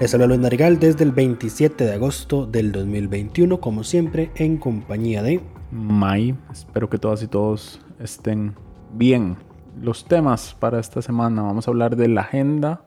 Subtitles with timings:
[0.00, 5.22] Les habla Luis Narigal desde el 27 de agosto del 2021, como siempre, en compañía
[5.22, 5.42] de...
[5.70, 8.54] May, espero que todas y todos estén
[8.94, 9.36] bien.
[9.78, 12.80] Los temas para esta semana, vamos a hablar de la agenda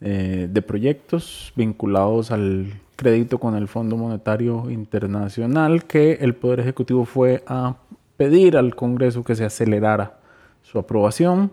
[0.00, 7.04] eh, de proyectos vinculados al crédito con el Fondo Monetario Internacional que el Poder Ejecutivo
[7.04, 7.76] fue a
[8.16, 10.18] pedir al Congreso que se acelerara
[10.62, 11.50] su aprobación.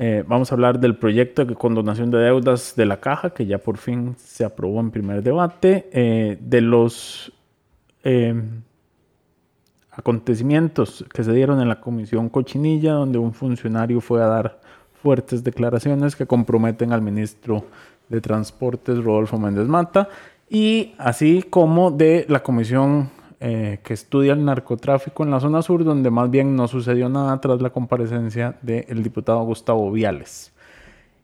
[0.00, 3.58] Eh, vamos a hablar del proyecto de condonación de deudas de la caja, que ya
[3.58, 7.32] por fin se aprobó en primer debate, eh, de los
[8.04, 8.32] eh,
[9.90, 14.60] acontecimientos que se dieron en la Comisión Cochinilla, donde un funcionario fue a dar
[15.02, 17.64] fuertes declaraciones que comprometen al ministro
[18.08, 20.08] de Transportes, Rodolfo Méndez Mata,
[20.48, 23.10] y así como de la Comisión
[23.40, 27.40] eh, que estudia el narcotráfico en la zona sur, donde más bien no sucedió nada
[27.40, 30.52] tras la comparecencia del diputado Gustavo Viales.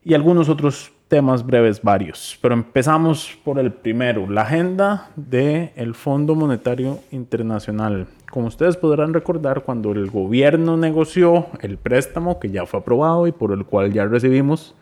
[0.05, 2.39] Y algunos otros temas breves varios.
[2.41, 8.06] Pero empezamos por el primero, la agenda del Fondo Monetario Internacional.
[8.31, 13.33] Como ustedes podrán recordar, cuando el gobierno negoció el préstamo que ya fue aprobado y
[13.33, 14.75] por el cual ya recibimos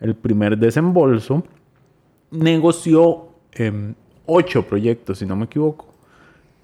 [0.00, 1.44] el primer desembolso,
[2.30, 3.92] negoció eh,
[4.26, 5.89] ocho proyectos, si no me equivoco,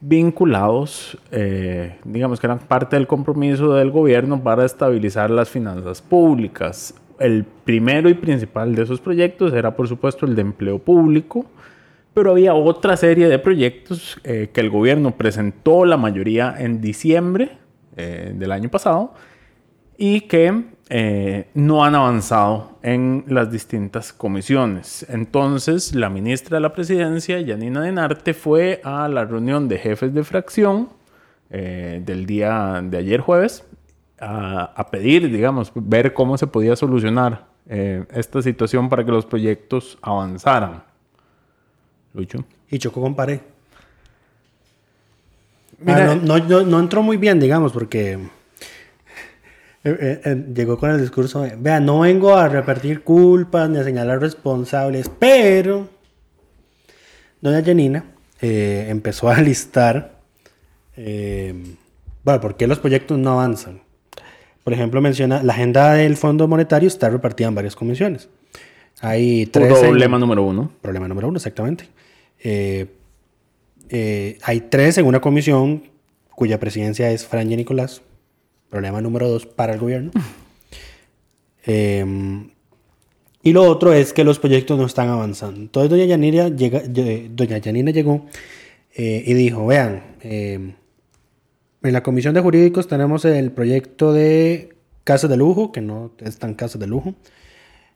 [0.01, 6.95] vinculados, eh, digamos que eran parte del compromiso del gobierno para estabilizar las finanzas públicas.
[7.19, 11.47] El primero y principal de esos proyectos era, por supuesto, el de empleo público,
[12.13, 17.59] pero había otra serie de proyectos eh, que el gobierno presentó, la mayoría en diciembre
[17.97, 19.15] eh, del año pasado,
[19.97, 25.05] y que eh, no han avanzado en las distintas comisiones.
[25.09, 30.23] Entonces, la ministra de la Presidencia, Yanina Denarte, fue a la reunión de jefes de
[30.23, 30.89] fracción
[31.51, 33.65] eh, del día de ayer jueves
[34.21, 39.99] a, pedir, digamos, ver cómo se podía solucionar eh, esta situación para que los proyectos
[40.03, 40.85] avanzaran.
[42.15, 42.45] Lucho.
[42.71, 43.41] Y chocó con pared.
[45.87, 48.19] Ah, no, no entró muy bien, digamos, porque
[49.87, 53.79] eh, eh, eh, llegó con el discurso de, vea, no vengo a repartir culpas ni
[53.79, 55.89] a señalar responsables, pero
[57.41, 58.05] doña Janina
[58.41, 60.17] empezó a listar,
[60.97, 63.81] bueno, ¿por qué los proyectos no avanzan?
[64.65, 68.29] Por ejemplo, menciona, la agenda del Fondo Monetario está repartida en varias comisiones.
[69.01, 69.73] Hay tres...
[69.79, 70.73] Problema número uno.
[70.83, 71.89] Problema número uno, exactamente.
[74.43, 75.85] hay tres en una comisión
[76.31, 78.03] cuya presidencia es Fran Nicolás,
[78.71, 80.11] Problema número dos para el gobierno.
[81.69, 82.51] Em,
[83.43, 85.61] y lo otro es que los proyectos no están avanzando.
[85.61, 88.25] Entonces doña Yanina, llega, doña Yanina llegó
[88.95, 90.75] eh, y dijo, vean, em,
[91.83, 96.55] en la Comisión de Jurídicos tenemos el proyecto de casas de lujo, que no están
[96.55, 97.15] casas de lujo.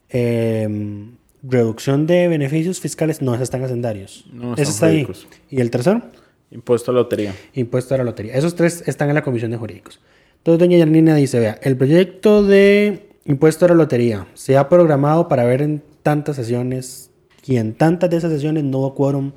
[0.09, 4.27] Em, reducción de beneficios fiscales, no, están hacendarios.
[4.33, 5.07] No, Eso está ahí.
[5.49, 6.03] ¿Y el tercero?
[6.51, 7.35] Impuesto a la lotería.
[7.55, 8.35] Impuesto a la lotería.
[8.35, 10.01] Esos tres están en la Comisión de Jurídicos.
[10.41, 15.29] Entonces doña Yanina dice, vea, el proyecto de impuesto a la lotería se ha programado
[15.29, 17.11] para ver en tantas sesiones
[17.45, 19.33] y en tantas de esas sesiones no hubo quórum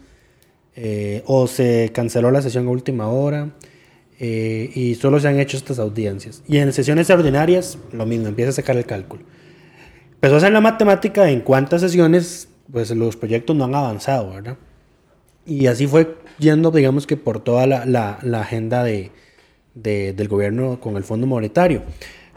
[0.77, 3.51] eh, o se canceló la sesión a última hora
[4.17, 6.41] eh, y solo se han hecho estas audiencias.
[6.47, 9.23] Y en sesiones ordinarias lo mismo, empieza a sacar el cálculo.
[10.13, 14.57] Empezó a hacer la matemática en cuántas sesiones pues los proyectos no han avanzado, ¿verdad?
[15.45, 19.11] Y así fue yendo, digamos que por toda la agenda de,
[19.73, 21.83] del gobierno con el Fondo Monetario.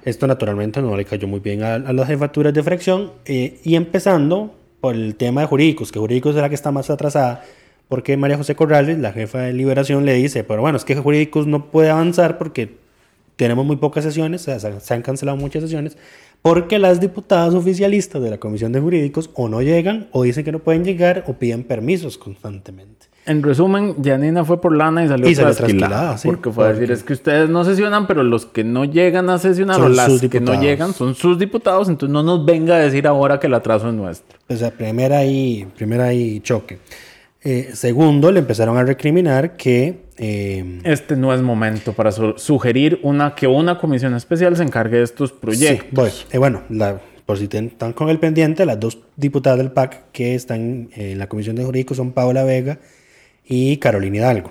[0.04, 4.54] Esto naturalmente no le cayó muy bien a, las jefaturas de fracción eh, y empezando
[4.80, 7.42] por el tema de jurídicos, que jurídicos es la que está más atrasada,
[7.88, 11.46] porque María José Corrales, la jefa de liberación, le dice, pero bueno, es que jurídicos
[11.46, 12.76] no puede avanzar porque
[13.36, 15.96] tenemos muy pocas sesiones, se han cancelado muchas sesiones,
[16.42, 20.52] porque las diputadas oficialistas de la Comisión de Jurídicos o no llegan, o dicen que
[20.52, 23.05] no pueden llegar, o piden permisos constantemente.
[23.26, 26.72] En resumen, Janina fue por lana y salió Y salió trasquilada, sí, porque fue a
[26.72, 29.88] decir, es que ustedes no sesionan, pero los que no llegan a sesionar Son o
[29.88, 33.48] las que no llegan son sus diputados, entonces no nos venga a decir ahora que
[33.48, 34.38] el atraso es nuestro.
[34.48, 36.78] O sea, primera ahí, primera ahí choque.
[37.42, 43.00] Eh, segundo, le empezaron a recriminar que eh, Este no es momento para su- sugerir
[43.02, 45.88] una que una comisión especial se encargue de estos proyectos.
[45.88, 46.10] Sí, voy.
[46.32, 50.34] Eh, bueno, la- por si están con el pendiente, las dos diputadas del PAC que
[50.36, 52.78] están en la Comisión de Jurídicos son Paola Vega
[53.46, 54.50] y Carolina Hidalgo.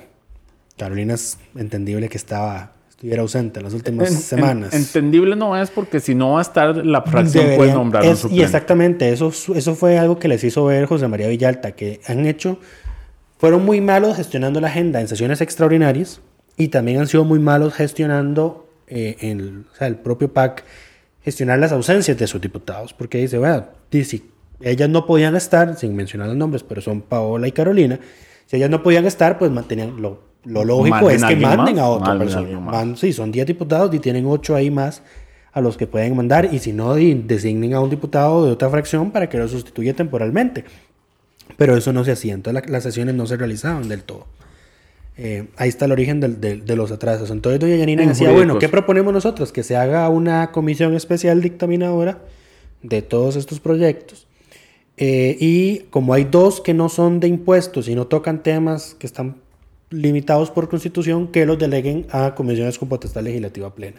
[0.78, 4.74] Carolina es entendible que estaba, estuviera ausente las últimas En- en- semanas.
[4.74, 8.20] entendible no es porque si no va a estar la fracción puede nombrar un es-
[8.20, 8.44] y suplente.
[8.46, 12.60] exactamente, eso, eso fue algo que les hizo ver José María Villalta, que han hecho,
[13.38, 16.22] fueron muy malos gestionando la agenda en sesiones extraordinarias
[16.58, 20.64] y también han sido muy malos gestionando eh, en el, o sea, el propio PAC,
[21.24, 24.30] gestionar las ausencias de sus diputados, porque dice, bueno, si
[24.62, 28.00] ellas no podían estar, sin mencionar los nombres, pero son Paola y Carolina,
[28.46, 31.84] si ellas no podían estar, pues mantenían, lo, lo lógico Manden es que manden más,
[31.84, 32.60] a otra persona.
[32.60, 35.02] Man- sí, son 10 diputados y tienen 8 ahí más
[35.54, 39.12] a los que pueden mandar y si no, designen a un diputado de otra fracción
[39.12, 40.66] para que lo sustituya temporalmente.
[41.58, 44.26] Pero eso no se hacía, entonces la- las sesiones no se realizaban del todo.
[45.18, 47.32] Eh, ahí está el origen del- del- de los atrasos.
[47.32, 48.48] Entonces doña Yanina En decía, jurídicos.
[48.48, 49.54] bueno, ¿qué proponemos nosotros?
[49.54, 52.20] Que se haga una comisión especial dictaminadora
[52.84, 54.25] de todos estos proyectos.
[54.98, 59.08] Eh, y como hay dos que no son de impuestos y no tocan temas que
[59.08, 59.36] están
[59.90, 63.98] limitados por constitución, que los deleguen a comisiones con potestad legislativa plena.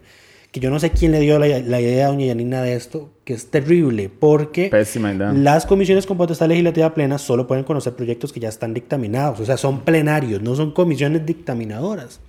[0.53, 3.11] Que yo no sé quién le dio la, la idea a doña Yanina de esto,
[3.25, 5.33] que es terrible, porque Pésima idea.
[5.33, 9.45] las comisiones con potestad legislativa plena solo pueden conocer proyectos que ya están dictaminados, o
[9.45, 12.21] sea, son plenarios, no son comisiones dictaminadoras.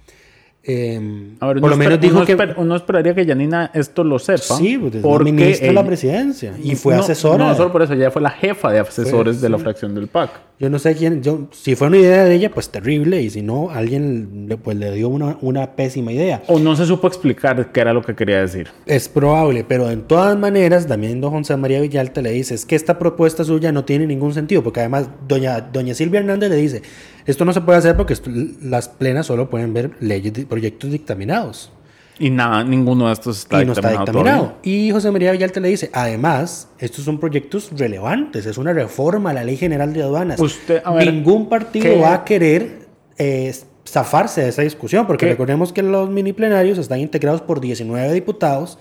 [0.69, 0.99] Eh,
[1.39, 2.35] A ver, por lo menos dijo uno que...
[2.37, 4.37] esper- uno esperaría que Janina esto lo sepa.
[4.57, 7.37] Sí, pues porque ministra de la presidencia y fue no, asesora.
[7.47, 9.63] No, solo por eso, ella fue la jefa de asesores Fue, de la sí.
[9.63, 10.29] fracción del PAC.
[10.59, 13.43] Yo no sé quién, yo, si fue una idea de ella, pues terrible, y si
[13.43, 16.41] no, alguien le, pues, le dio una, una pésima idea.
[16.47, 18.67] O no se supo explicar qué era lo que quería decir.
[18.87, 22.75] Es probable, pero en todas maneras, también don José María Villalta le dice, es que
[22.75, 26.81] esta propuesta suya no tiene ningún sentido, porque además doña, doña Silvia Hernández le dice,
[27.27, 28.31] esto no se puede hacer porque esto-
[28.63, 31.71] las plenas solo pueden ver leyes, proyectos dictaminados.
[32.19, 34.44] Y nada, ninguno de estos está y no está dictaminado dictaminado.
[34.63, 34.88] todavía.
[34.88, 39.33] Y José María Villalta le dice, además, estos son proyectos relevantes, es una reforma a
[39.33, 40.39] la Ley General de Aduanas.
[40.39, 42.88] Usted, a ver, Ningún partido ¿qué- va a querer
[43.19, 43.53] eh,
[43.88, 45.31] zafarse de esa discusión, porque ¿Qué?
[45.33, 48.79] recordemos que los mini plenarios están integrados por 19 diputados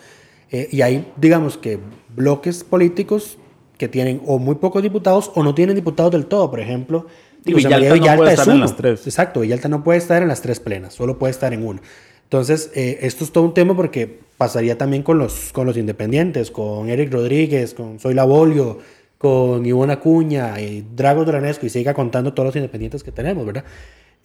[0.51, 1.79] eh, y hay, digamos que,
[2.15, 3.37] bloques políticos
[3.77, 6.51] que tienen o muy pocos diputados o no tienen diputados del todo.
[6.51, 7.07] Por ejemplo,
[7.47, 9.07] Y José María Villalta no puede es estar en las tres.
[9.07, 11.81] Exacto, Villalta no puede estar en las tres plenas, solo puede estar en una.
[12.25, 16.51] Entonces, eh, esto es todo un tema porque pasaría también con los, con los independientes,
[16.51, 18.79] con Eric Rodríguez, con Soy Labolio,
[19.17, 23.65] con Ivonne Acuña, y Drago Doranesco, y siga contando todos los independientes que tenemos, ¿verdad?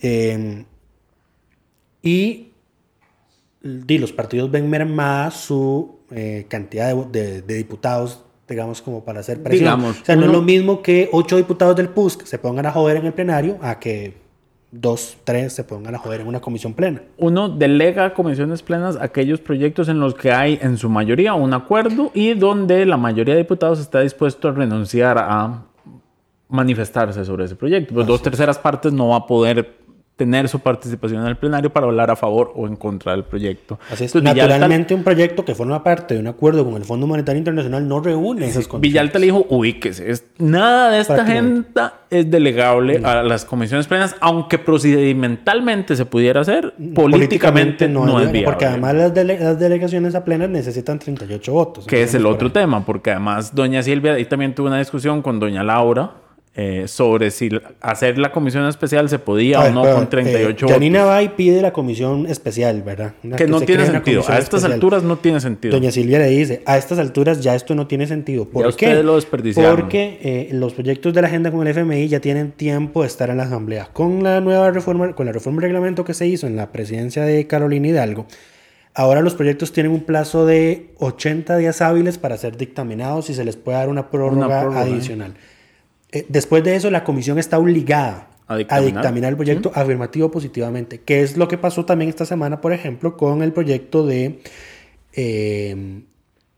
[0.01, 0.65] Eh,
[2.01, 2.53] y
[3.61, 9.21] di, los partidos ven mermada su eh, cantidad de, de- de diputados, digamos, como para
[9.21, 9.65] hacer presión.
[9.65, 12.67] Digamos, o sea, no es uno- lo mismo que ocho diputados del PUSC se pongan
[12.67, 14.21] a joder en el plenario a que
[14.73, 17.01] dos, tres se pongan a joder en una comisión plena.
[17.17, 21.53] Uno delega a comisiones plenas aquellos proyectos en los que hay en su mayoría un
[21.53, 25.63] acuerdo y donde la mayoría de diputados está dispuesto a renunciar a
[26.49, 27.93] manifestarse sobre ese proyecto.
[27.93, 29.77] Pues dos terceras partes no va a poder
[30.21, 33.79] tener su participación en el plenario para hablar a favor o en contra del proyecto.
[33.91, 34.13] Así es.
[34.15, 37.39] Entonces, Villalta- Naturalmente, un proyecto que forma parte de un acuerdo con el Fondo Monetario
[37.39, 38.81] Internacional no reúne esas condiciones.
[38.81, 44.15] Villalta le dijo, ubíquese, es, nada de esta agenda es delegable a las comisiones plenas,
[44.19, 48.45] aunque procedimentalmente se pudiera hacer, políticamente, no, es viable, viable.
[48.45, 51.85] Porque además las, dele- las delegaciones a plenas necesitan 38 votos.
[51.87, 55.39] que es el otro tema, porque además doña Silvia ahí también tuvo una discusión con
[55.39, 56.11] doña Laura
[56.53, 60.65] eh, sobre si hacer la comisión especial se podía A o no pero, con 38
[60.65, 63.13] eh, Janina va y pide la comisión especial, ¿verdad?
[63.23, 64.19] Una- Que no tiene sentido.
[64.19, 64.71] A estas especial.
[64.73, 65.73] alturas no tiene sentido.
[65.73, 68.49] Doña Silvia le dice, a estas alturas ya esto no tiene sentido.
[68.49, 68.85] ¿Por Ya qué?
[68.87, 69.79] ustedes lo desperdiciaron.
[69.79, 73.29] Porque eh, los proyectos de la agenda con el FMI ya tienen tiempo de estar
[73.29, 73.87] en la Asamblea.
[73.93, 77.23] Con la nueva reforma, con la reforma del reglamento que se hizo en la presidencia
[77.23, 78.25] de Carolina Hidalgo,
[78.93, 83.45] ahora los proyectos tienen un plazo de 80 días hábiles para ser dictaminados y se
[83.45, 84.91] les puede dar una prórroga, prórroga, ¿eh?
[84.91, 85.31] adicional.
[85.31, 85.50] Eh,
[86.29, 89.31] después de eso, la comisión está obligada A a dictaminar.
[89.31, 93.41] el proyecto afirmativo positivamente, que es lo que pasó también esta semana, por ejemplo, con
[93.41, 94.41] el proyecto de,
[95.13, 96.01] eh,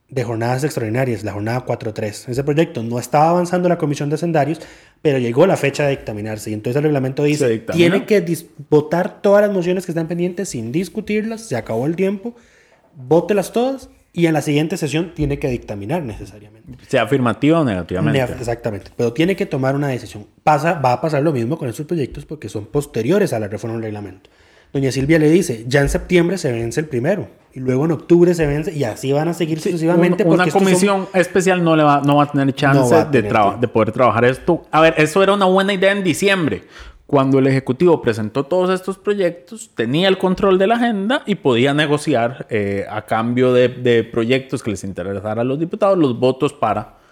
[0.10, 2.30] de jornadas extraordinarias, la jornada 4.3.
[2.30, 4.60] Ese proyecto no estaba avanzando la comisión de sendarios,
[5.02, 6.50] pero llegó la fecha de dictaminarse.
[6.50, 8.26] Y entonces el reglamento dice, tiene que
[8.70, 12.36] votar todas las mociones que están pendientes sin discutirlas, se acabó el tiempo,
[12.96, 16.78] vótelas todas y en la siguiente sesión tiene que dictaminar necesariamente.
[16.88, 18.20] Sea afirmativa o negativamente.
[18.24, 20.28] Nef- Exactamente, pero tiene que tomar una decisión.
[20.44, 23.76] Pasa, va a pasar lo mismo con estos proyectos porque son posteriores a la reforma
[23.76, 24.30] del reglamento.
[24.72, 28.34] Doña Silvia le dice, ya en septiembre se vence el primero, y luego en octubre
[28.34, 30.24] se vence, y así van a seguir sucesivamente.
[30.24, 33.06] Un- una son- comisión especial no le va, no va a tener chance No a
[33.06, 34.64] de, tener de poder trabajar esto.
[34.72, 36.64] A ver, eso era una buena idea en diciembre.
[37.06, 41.74] Cuando el Ejecutivo presentó todos estos proyectos, tenía el control de la agenda y podía
[41.74, 46.54] negociar eh, a cambio de, de proyectos que les interesara a los diputados los votos
[46.54, 47.03] para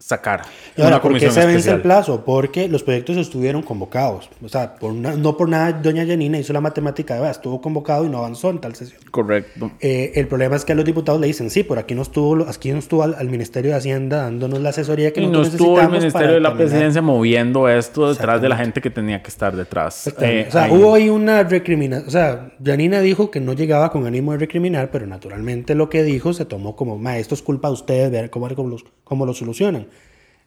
[0.00, 0.42] sacar
[0.76, 2.24] Y ahora, ¿por qué se vence el plazo?
[2.24, 4.30] Porque los proyectos estuvieron convocados.
[4.42, 7.60] O sea, por una- no por nada, doña Janina hizo la matemática de, "Vea, estuvo
[7.60, 9.00] convocado y no avanzó en tal sesión.
[9.10, 9.72] Correcto.
[9.80, 12.44] Eh, el problema es que a los diputados le dicen, sí, por aquí no estuvo,
[12.48, 15.80] aquí no estuvo al, al Ministerio de Hacienda dándonos la asesoría que Y no estuvo
[15.80, 16.56] el Ministerio de la determinar".
[16.56, 20.06] Presidencia moviendo esto detrás de la gente que tenía que estar detrás.
[20.06, 20.40] Exactamente.
[20.42, 22.06] Eh, o sea, ahí- hubo ahí una recriminación.
[22.08, 26.04] O sea, Janina dijo que no llegaba con ánimo de recriminar, pero naturalmente lo que
[26.04, 29.26] dijo se tomó como, ma, esto es culpa de ustedes, ver cómo, cómo, los- cómo
[29.26, 29.87] lo solucionan.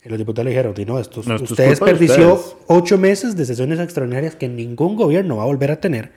[0.03, 2.55] Y los diputados le dijeron, "Di, no, esto, No, esto usted desperdició ustedes".
[2.67, 6.11] ocho meses de sesiones extraordinarias que ningún gobierno va a volver a tener.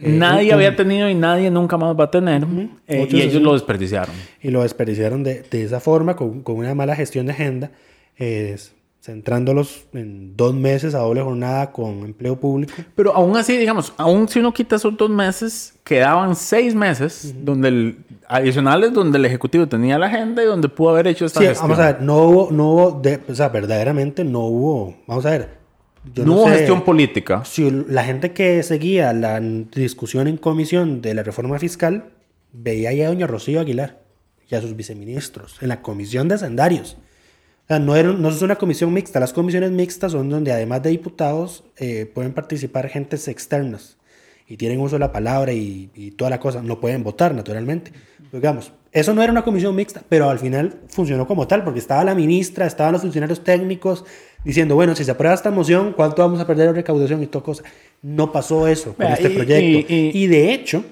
[0.00, 2.46] Nadie un- había tenido y nadie nunca más va a tener.
[2.88, 4.14] eh, y ellos lo desperdiciaron.
[4.42, 7.70] Y lo desperdiciaron de, de esa forma, con, con una mala gestión de agenda,
[8.18, 8.56] eh,
[9.02, 12.74] centrándolos en dos meses a doble jornada con empleo público.
[12.94, 17.68] Pero aún así, digamos, aún si uno quita esos dos meses, quedaban seis meses donde
[17.68, 21.46] el, adicionales donde el Ejecutivo tenía la agenda y donde pudo haber hecho esta Sí,
[21.46, 21.70] gestión.
[21.70, 25.30] vamos a ver, no hubo, no hubo, de- o sea, verdaderamente no hubo, vamos a
[25.30, 25.58] ver.
[26.14, 27.42] yo no hubo sé gestión política.
[27.46, 32.10] Si la gente que seguía la discusión en comisión de la reforma fiscal
[32.52, 34.00] veía ya a doña Rocío Aguilar
[34.48, 36.96] y a sus viceministros en la comisión de hacendarios.
[37.70, 39.20] Sea, no, era, no es una comisión mixta.
[39.20, 43.96] Las comisiones mixtas son donde además de diputados eh, pueden participar gentes externas
[44.48, 46.62] y tienen uso de la palabra y, y toda la cosa.
[46.62, 47.92] No pueden votar, naturalmente.
[48.32, 52.02] Digamos, eso no era una comisión mixta, pero al final funcionó como tal, porque estaba
[52.02, 54.04] la ministra, estaban los funcionarios técnicos
[54.44, 57.44] diciendo, bueno, si se aprueba esta moción, ¿cuánto vamos a perder de recaudación y toda
[57.44, 57.62] cosa?
[58.02, 59.86] No pasó eso con este y- proyecto.
[60.18, 60.84] y de hecho,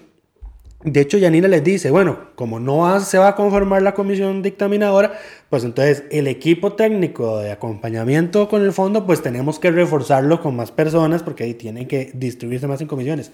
[0.84, 5.18] de hecho, Yanina les dice, bueno, como no se va a conformar la comisión dictaminadora,
[5.50, 10.54] pues entonces el equipo técnico de acompañamiento con el fondo, pues tenemos que reforzarlo con
[10.54, 13.32] más personas porque ahí tienen que distribuirse más en comisiones.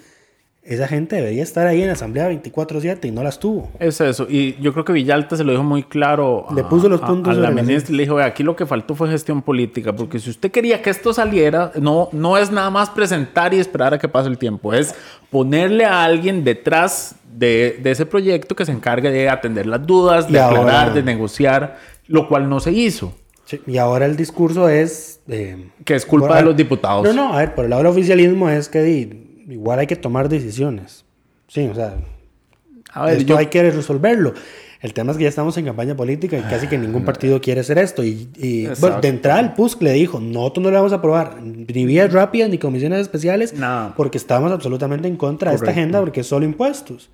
[0.62, 3.70] Esa gente debería estar ahí en la asamblea 24/7 y no las tuvo.
[3.78, 4.26] Es eso.
[4.30, 7.36] Y yo creo que Villalta se lo dijo muy claro a, Le puso los puntos
[7.36, 7.94] a la ministra.
[7.94, 9.94] Le dijo, "Vea, aquí lo que faltó fue gestión política.
[9.94, 13.92] Porque si usted quería que esto saliera, no, no es nada más presentar y esperar
[13.92, 14.72] a que pase el tiempo.
[14.72, 14.94] Es
[15.28, 20.26] ponerle a alguien detrás de, de ese proyecto que se encargue de atender las dudas,
[20.28, 23.14] de Y aclarar, ahora- de negociar, lo cual no se hizo.
[23.44, 25.20] Sí, Y ahora el discurso es...
[25.28, 27.04] eh, Que es culpa por- de los diputados.
[27.04, 29.96] No, no, a ver, por el lado del oficialismo es que di, igual hay que
[29.96, 31.04] tomar decisiones.
[31.48, 31.94] Sí, o sea,
[32.92, 34.32] A ver, esto yo, hay que resolverlo.
[34.80, 37.60] El tema es que ya estamos en campaña política y casi que ningún partido quiere
[37.60, 38.02] hacer esto.
[38.04, 41.84] Y, bueno, de entrada el PUSC le dijo, nosotros no le vamos a aprobar ni
[41.86, 43.54] vías rápidas ni comisiones especiales
[43.96, 47.10] porque estamos absolutamente en contra de esta agenda porque es solo impuestos.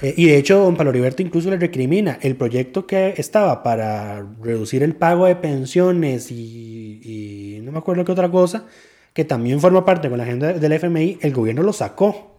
[0.00, 4.24] Eh, y de hecho, don Pablo Heriberto incluso le recrimina el proyecto que estaba para
[4.40, 8.66] reducir el pago de pensiones y, y no me acuerdo qué otra cosa,
[9.12, 12.36] que también forma parte con la agenda del FMI, el gobierno lo sacó.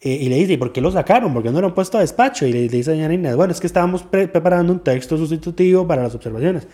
[0.00, 1.32] Eh, y le dice, ¿y por qué lo sacaron?
[1.34, 2.46] ¿Por qué no lo han puesto a despacho?
[2.46, 5.86] Y le, dice a doña Inés, bueno, es que estábamos pre- preparando un texto sustitutivo
[5.88, 6.68] para las observaciones.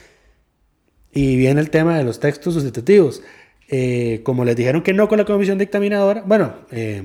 [1.12, 3.22] Y viene el tema de los textos sustitutivos.
[3.68, 7.02] Eh, como les dijeron que no con la comisión dictaminadora, bueno, eh,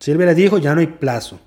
[0.00, 1.38] Silvia les dijo, ya no hay plazo.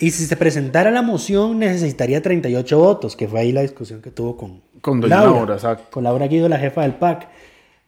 [0.00, 4.10] Y si se presentara la moción, necesitaría 38 votos, que fue ahí la discusión que
[4.10, 5.86] tuvo con, Con doña Laura, exacto.
[5.90, 7.28] Con Laura Guido, la jefa del PAC.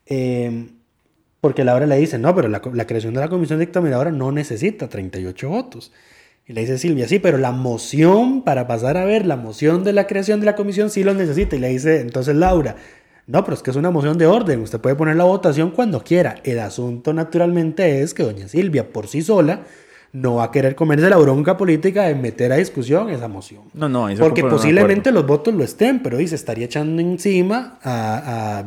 [0.06, 0.66] Eh,
[1.40, 5.48] porque Laura le dice, no, pero la, creación de la comisión dictaminadora no necesita 38
[5.48, 5.92] votos.
[6.46, 9.92] Y le dice Silvia, sí, pero la moción, para pasar a ver la moción de
[9.92, 11.56] la creación de la comisión, sí lo necesita.
[11.56, 12.76] Y le dice entonces Laura,
[13.26, 16.02] no, pero es que es una moción de orden, usted puede poner la votación cuando
[16.02, 16.36] quiera.
[16.42, 19.62] El asunto naturalmente es que doña Silvia por sí sola
[20.12, 23.62] no va a querer comerse la bronca política de meter a discusión esa moción.
[23.74, 28.58] No, no, se Porque posiblemente los votos lo estén, pero dice, estaría echando encima a,
[28.58, 28.64] a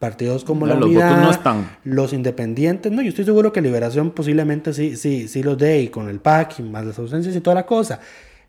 [0.00, 1.70] partidos como No, la los Unidad, votos no están.
[1.84, 2.90] los independientes.
[2.90, 6.18] No, yo estoy seguro que Liberación posiblemente sí, sí, sí los dé y con el
[6.18, 8.00] PAC y más las ausencias y toda la cosa.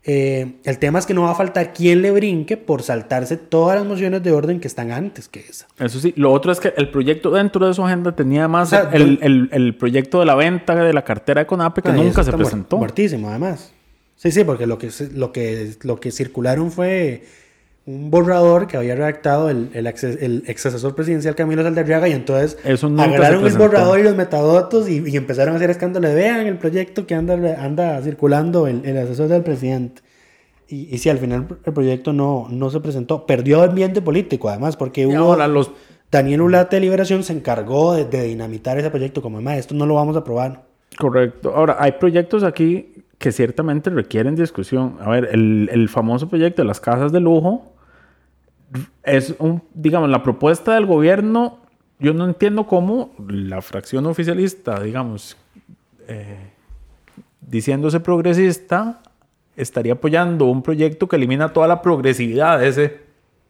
[0.04, 3.76] Eh, el tema es que no va a faltar quien le brinque por saltarse todas
[3.78, 5.68] las mociones de orden que están antes que esa.
[5.78, 8.70] Eso sí, lo otro es que el proyecto dentro de su agenda tenía más O
[8.70, 11.90] sea, el, yo- el- el proyecto de la venta de la cartera de CONAPE que
[11.90, 12.78] Ah, nunca se presentó.
[12.78, 13.72] Muertísimo, además.
[14.16, 17.24] Sí, sí, porque lo que, lo que, lo que circularon fue
[17.84, 22.12] un borrador que había redactado el, el, ex, el ex asesor presidencial Camilo Saldarriaga y
[22.12, 26.12] entonces Eso agarraron el borrador y los metadatos y, y empezaron a hacer escándalo.
[26.14, 30.02] Vean el proyecto que anda, anda circulando el, el asesor del presidente.
[30.68, 34.76] Y, y si al final el proyecto no, no se presentó, perdió ambiente político además,
[34.76, 35.16] porque hubo...
[35.18, 35.72] ahora los
[36.10, 39.86] Daniel Ulate de Liberación se encargó de, de dinamitar ese proyecto como, "Ma, esto no
[39.86, 40.64] lo vamos a aprobar.
[40.98, 41.52] Correcto.
[41.54, 44.98] Ahora, hay proyectos aquí que ciertamente requieren discusión.
[45.00, 47.72] A ver, el, el famoso proyecto de las casas de lujo
[49.04, 51.60] es un, digamos, la propuesta del gobierno.
[52.00, 55.36] Yo no entiendo cómo la fracción oficialista, digamos,
[56.08, 56.50] eh,
[57.40, 59.00] diciéndose progresista,
[59.56, 63.00] estaría apoyando un proyecto que elimina toda la progresividad de ese,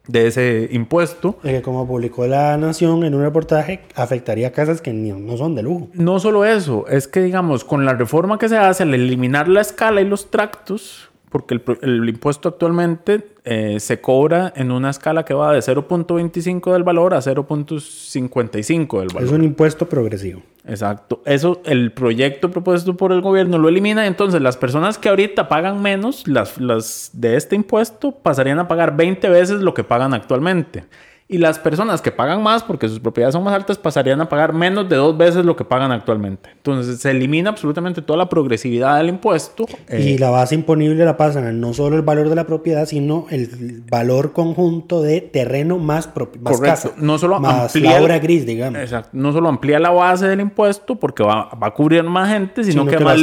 [0.09, 1.39] de ese impuesto.
[1.45, 5.55] Eh, Que como publicó La Nación en un reportaje, afectaría casas que ni- no son
[5.55, 5.89] de lujo.
[5.95, 9.61] No solo eso, es que digamos, con la reforma que se hace al eliminar la
[9.61, 15.25] escala y los tractos, porque el, el impuesto actualmente eh, se cobra en una escala
[15.25, 19.23] que va de 0.25 del valor a 0.55 del valor.
[19.25, 20.43] Es un impuesto progresivo.
[20.65, 21.23] Exacto.
[21.25, 24.07] Eso, el proyecto propuesto por el gobierno lo elimina.
[24.07, 28.97] Entonces, las personas que ahorita pagan menos, las, las de este impuesto, pasarían a pagar
[28.97, 30.85] 20 veces lo que pagan actualmente.
[31.29, 34.53] Y las personas que pagan más, porque sus propiedades son más altas, pasarían a pagar
[34.53, 36.51] menos de dos veces lo que pagan actualmente.
[36.53, 39.65] Entonces, se elimina absolutamente toda la progresividad del impuesto.
[39.89, 42.85] Eh, Y la base imponible la pasan a no solo el valor de la propiedad,
[42.85, 46.61] sino el valor conjunto de terreno más, más Correcto.
[46.63, 46.91] casa.
[46.99, 48.81] No solo más amplía- la obra gris, digamos.
[48.81, 49.11] Exacto.
[49.15, 52.73] No solo amplía la base del impuesto porque va, va a cubrir más gente, sino,
[52.83, 53.21] Sino que que además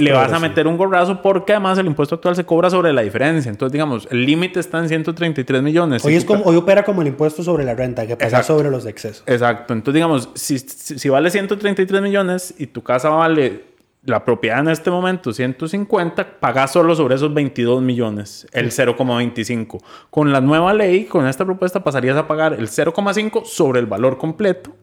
[0.00, 3.02] le, vas a meter un gorrazo porque además el impuesto actual se cobra sobre la
[3.02, 3.50] diferencia.
[3.50, 6.04] Entonces, digamos, el límite está en 133 millones.
[6.04, 8.46] Hoy, es como, hoy opera como el impuesto sobre la renta, que Exacto.
[8.46, 9.24] sobre los excesos.
[9.26, 9.72] Exacto.
[9.72, 14.68] Entonces, digamos, si, si, si vale 133 millones y tu casa vale la propiedad en
[14.68, 19.82] este momento 150, pagas solo sobre esos 22 millones, el 0,25.
[20.10, 24.16] Con la nueva ley, con esta propuesta, pasarías a pagar el 0,5 sobre el valor
[24.16, 24.74] completo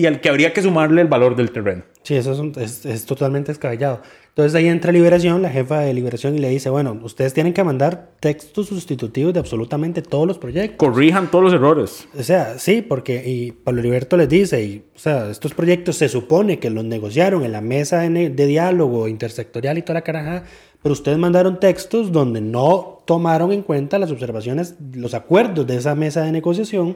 [0.00, 1.82] y al que habría que sumarle el valor del terreno.
[2.02, 4.00] Sí, eso es, un- es- es totalmente descabellado.
[4.28, 7.64] Entonces ahí entra Liberación, la jefa de Liberación, y le dice, bueno, ustedes tienen que
[7.64, 10.76] mandar textos sustitutivos de absolutamente todos los proyectos.
[10.76, 12.06] Corrijan todos los errores.
[12.18, 16.08] O sea, sí, porque y Pablo Heriberto les dice, y, o sea, estos proyectos se
[16.10, 20.44] supone que los negociaron en la mesa de, de diálogo intersectorial y toda la caraja,
[20.82, 25.94] pero ustedes mandaron textos donde no tomaron en cuenta las observaciones, los acuerdos de esa
[25.94, 26.94] mesa de negociación,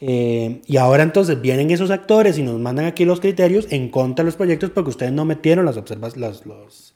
[0.00, 4.22] eh, y ahora entonces vienen esos actores y nos mandan aquí los criterios en contra
[4.22, 6.94] de los proyectos porque ustedes no metieron las observaciones, los, los,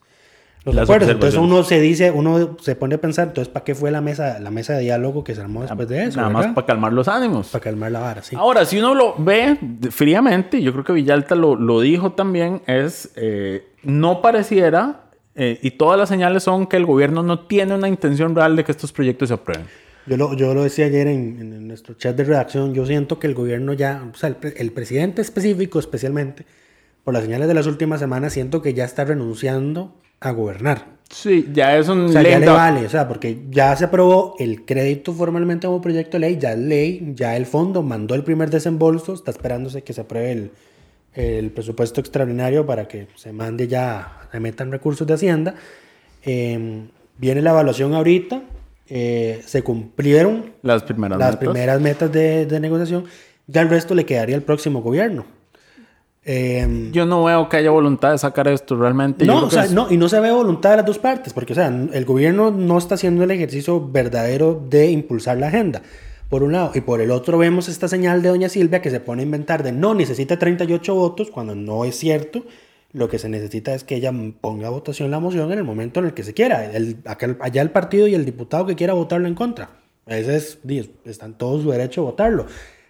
[0.65, 1.09] los Las acuerdos.
[1.09, 4.41] Entonces uno se dice, uno se pone a pensar, entonces, ¿para qué fue la mesa,
[4.41, 6.19] la mesa de diálogo que se armó después de eso?
[6.19, 7.49] Nada más para calmar los ánimos.
[7.49, 8.37] Para calmar la vara, sí.
[8.37, 9.57] Ahora, si uno lo ve
[9.91, 15.71] fríamente, yo creo que Villalta lo, lo dijo también, es eh, no pareciera, eh, y
[15.71, 18.93] todas las señales son que el gobierno no tiene una intención real de que estos
[18.93, 19.67] proyectos se aprueben.
[20.09, 23.27] Yo lo, yo lo decía ayer en, en nuestro chat de redacción, yo siento que
[23.27, 26.47] el gobierno ya, o sea, el, el presidente específico especialmente,
[27.05, 30.99] por las señales de las últimas semanas, siento que ya está renunciando a gobernar.
[31.11, 34.35] Sí, ya es un O sea, ya le vale, o sea, porque ya se aprobó
[34.39, 38.25] el crédito formalmente como proyecto de ley, ya es ley, ya el fondo mandó el
[38.25, 40.51] primer desembolso, está esperándose que se apruebe el,
[41.15, 45.55] el presupuesto extraordinario para que se mande ya, se metan recursos de Hacienda.
[46.25, 46.83] Eh,
[47.17, 48.43] viene la evaluación ahorita,
[48.91, 51.41] eh, se cumplieron Las primeras las metas.
[51.49, 53.05] primeras metas de, de negociación,
[53.47, 55.25] ya el resto le quedaría al próximo gobierno.
[56.25, 59.25] Eh, Yo no veo que haya voluntad de sacar esto realmente.
[59.25, 61.53] No, o sea, es- no, y no se ve voluntad de las dos partes, porque
[61.55, 65.81] o sea, el gobierno no está haciendo el ejercicio verdadero de impulsar la agenda,
[66.29, 69.01] por un lado, y por el otro vemos esta señal de doña Silvia que se
[69.01, 72.43] pone a inventar de no, necesita 38 votos, cuando no es cierto,
[72.93, 76.01] lo que se necesita es que ella ponga a votación la moción en el momento
[76.01, 78.95] en el que se quiera, el, acá- allá el partido y el diputado que quiera
[78.95, 79.71] votarlo en contra,
[80.07, 80.59] ese es,
[81.05, 82.47] están todos su derecho a votarlo.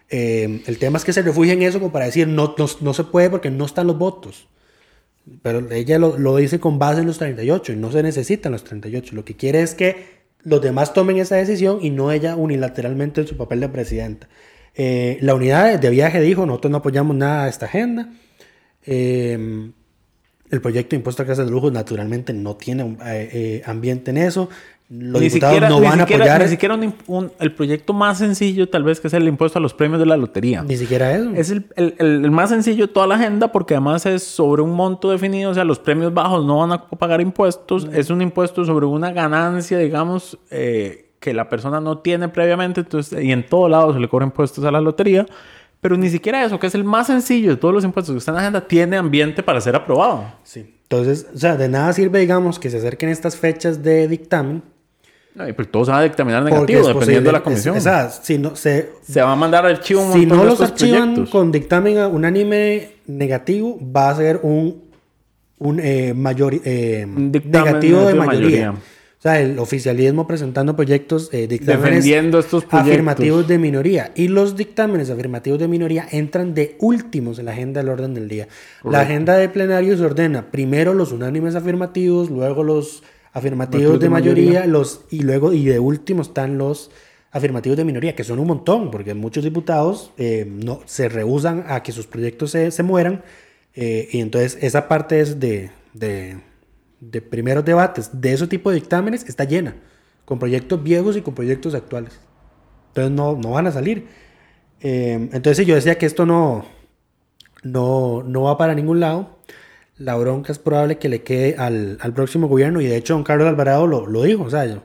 [0.09, 2.93] Eh, el tema es que se refugia en eso como para decir no, no, no
[2.93, 4.47] se puede porque no están los votos.
[5.43, 8.63] Pero ella lo, lo dice con base en los 38 y no se necesitan los
[8.63, 9.15] 38.
[9.15, 13.27] Lo que quiere es que los demás tomen esa decisión y no ella unilateralmente en
[13.27, 14.29] su papel de presidenta.
[14.75, 18.09] Eh, la unidad de viaje dijo, nosotros no apoyamos nada a esta agenda.
[18.85, 19.71] Eh,
[20.49, 24.17] el proyecto de impuesto a casas de lujo naturalmente no tiene eh, eh, ambiente en
[24.17, 24.49] eso.
[24.91, 27.93] Los ni diputados siquiera, no van a apoyar Ni siquiera un imp- un- el proyecto
[27.93, 30.63] más sencillo, tal vez, que es el impuesto a los premios de la lotería.
[30.63, 31.29] ni siquiera eso.
[31.35, 34.63] Es el, el- el- el más sencillo de toda la agenda porque además es sobre
[34.63, 38.23] un monto definido, o sea, los premios bajos no van a pagar impuestos, es un
[38.23, 43.45] impuesto sobre una ganancia, digamos, eh, que la persona no tiene previamente, entonces, y en
[43.45, 45.27] todo lado se le cobra impuestos a la lotería,
[45.81, 48.31] pero ni siquiera eso, que es el más sencillo de todos los impuestos que está
[48.31, 50.25] en la agenda, tiene ambiente para ser aprobado.
[50.43, 50.75] Sí.
[50.83, 54.63] Entonces, o sea, de nada sirve, digamos, que se acerquen estas fechas de dictamen.
[55.35, 57.75] No, y pues todo se va a dictaminar negativo, dependiendo de la comisión.
[57.77, 60.59] es- o sea, si no, se, se va a mandar archivo un si no los
[60.59, 61.29] archivan proyectos.
[61.29, 64.83] con dictamen unánime negativo, va a ser un,
[65.59, 68.71] un eh, mayor, eh, Un dictamen negativo de negativo de mayoría.
[68.71, 68.73] mayoría.
[69.19, 72.89] O sea, el oficialismo presentando proyectos, eh, dictámenes Defendiendo estos proyectos.
[72.93, 74.13] afirmativos de minoría.
[74.15, 78.29] Y los dictámenes afirmativos de minoría entran de últimos en la agenda del orden del
[78.29, 78.47] día.
[78.81, 83.03] La agenda de plenario se ordena primero los unánimes afirmativos, luego los
[83.33, 84.67] afirmativos de de mayoría, mayoría.
[84.67, 86.89] los y luego y de último están los
[87.31, 91.83] afirmativos de minoría, que son un montón, porque muchos diputados eh, no, se rehusan a
[91.83, 93.21] que sus proyectos se, se mueran.
[93.75, 96.37] eh, y entonces esa parte es de, de,
[96.99, 99.75] de primeros debates de ese tipo de dictámenes está llena,
[100.25, 102.19] con proyectos viejos y con proyectos actuales.
[102.89, 104.07] Entonces no, no van a salir.
[104.81, 106.65] Eh, entonces yo decía que esto no,
[107.63, 109.37] no, no va para ningún lado.
[109.97, 113.23] La bronca es probable que le quede al, al próximo gobierno y de hecho don
[113.23, 114.43] Carlos Alvarado lo, lo dijo.
[114.43, 114.83] O sea, yo-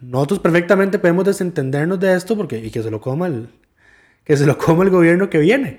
[0.00, 3.48] nosotros perfectamente podemos desentendernos de esto porque, y que se lo coma el,
[4.24, 5.78] que se lo coma el gobierno que viene.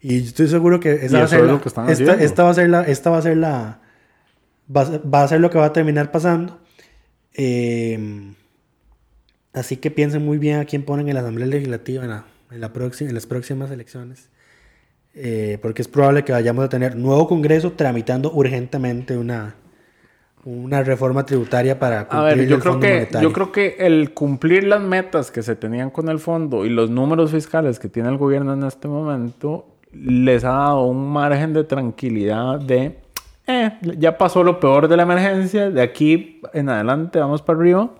[0.00, 1.60] Y yo estoy seguro que esa Y va a ser la-
[1.92, 3.81] esta, esta va a ser la, esta va a ser la,
[4.74, 6.58] va a ser, va a ser lo que va a terminar pasando.
[7.34, 8.32] Eh,
[9.52, 12.60] así que piensen muy bien a quién ponen en la Asamblea Legislativa en, la, en,
[12.60, 14.28] la próxima, en las próximas elecciones.
[15.14, 19.56] Eh, porque es probable que vayamos a tener nuevo Congreso tramitando urgentemente una,
[20.44, 23.28] una reforma tributaria para A cumplir ver, yo el creo, Fondo que, Monetario.
[23.28, 26.88] yo creo que el cumplir las metas que se tenían con el fondo y los
[26.88, 31.64] números fiscales que tiene el gobierno en este momento les ha dado un margen de
[31.64, 33.01] tranquilidad de,
[33.46, 37.90] eh, ya pasó lo peor de la emergencia, de aquí en adelante vamos para arriba.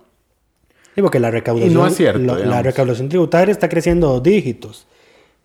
[0.95, 4.87] Sí, porque la recaudación, Y no es cierto, la- recaudación tributaria está creciendo dos dígitos.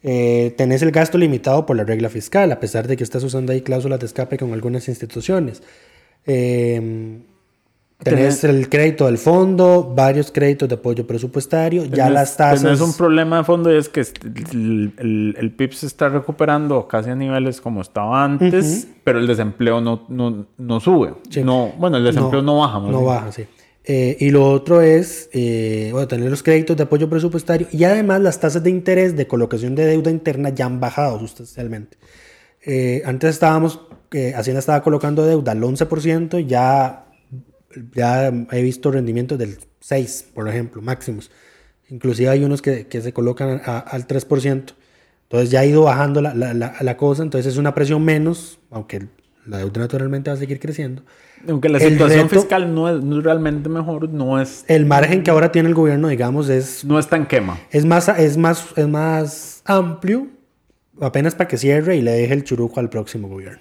[0.03, 3.53] Eh, tenés el gasto limitado por la regla fiscal, a pesar de que estás usando
[3.53, 5.63] ahí cláusulas de escape con algunas instituciones.
[6.27, 7.19] Eh,
[8.03, 12.63] tenés el crédito del fondo, varios créditos de apoyo presupuestario, ya las tasas.
[12.63, 16.87] Tenés un problema de fondo y es que el, el, el PIB se está recuperando
[16.89, 21.15] casi a niveles como estaba antes, pero el desempleo no, no, no sube.
[21.29, 21.43] Sí.
[21.43, 22.79] No, bueno, el desempleo no, baja.
[22.79, 23.07] más No bien.
[23.09, 23.45] baja, sí.
[23.91, 28.21] Eh, y lo otro es, eh, bueno, tener los créditos de apoyo presupuestario y además
[28.21, 31.97] las tasas de interés de colocación de deuda interna ya han bajado sustancialmente.
[32.67, 33.81] Eh, antes estábamos,
[34.37, 37.07] Hacienda estaba colocando deuda al 11%, ya,
[37.95, 41.31] ya he visto rendimientos del 6%, por ejemplo, máximos.
[41.91, 44.75] Inclusive hay unos que, que se colocan a- al 3%.
[45.25, 48.59] Entonces ya ha ido bajando la, la- la- la cosa, entonces es una presión menos,
[48.71, 49.07] aunque
[49.47, 51.03] la deuda naturalmente va a seguir creciendo.
[51.49, 54.85] Aunque la El situación reto- fiscal no es, no es realmente mejor, no es, El
[54.87, 57.59] margen que ahora tiene el gobierno, digamos, es, no es tan quema.
[57.71, 60.27] es, más, es, más, es más amplio,
[61.01, 63.61] apenas para que cierre y le deje el churuco al próximo gobierno.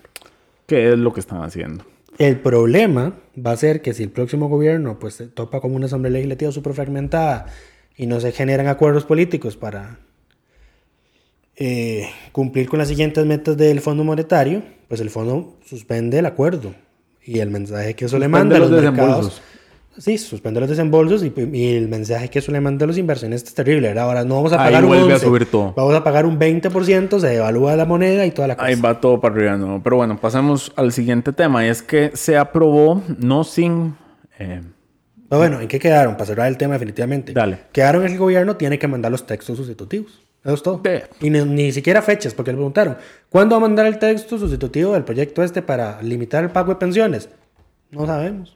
[0.65, 1.85] que es lo que están haciendo.
[2.17, 5.85] El problema va a ser que si el próximo gobierno pues se topa como una
[5.85, 7.45] asamblea legislativa súper fragmentada
[7.95, 9.99] y no se generan acuerdos políticos para
[11.55, 16.73] eh, cumplir con las siguientes metas del Fondo Monetario, pues el fondo suspende el acuerdo.
[17.23, 19.41] Y el mensaje que eso le manda a los, los mercados...
[19.97, 23.49] Sí, suspende los desembolsos y, y el mensaje que eso le manda a los inversionistas
[23.49, 23.87] es terrible.
[23.87, 24.03] ¿verdad?
[24.05, 25.73] Ahora no vamos a Ahí pagar un vuelve a 11, subir todo.
[25.75, 28.67] Vamos a pagar un 20%, se devalúa la moneda y toda la cosa.
[28.67, 29.81] Ahí va todo para arriba, ¿no?
[29.83, 31.65] Pero bueno, pasemos al siguiente tema.
[31.65, 33.95] Y es que se aprobó, no sin...
[34.39, 34.61] eh,
[35.29, 36.13] bueno, ¿en qué quedaron?
[36.13, 37.33] Para cerrar el tema definitivamente.
[37.33, 37.57] Dale.
[37.71, 40.21] Quedaron en que el gobierno tiene que mandar los textos sustitutivos.
[40.43, 40.77] Eso es todo.
[40.77, 42.97] De- Y ni, ni siquiera fechas, porque le preguntaron,
[43.29, 46.75] ¿cuándo va a mandar el texto sustitutivo del proyecto este para limitar el pago de
[46.79, 47.27] pensiones?
[47.91, 48.55] No sabemos.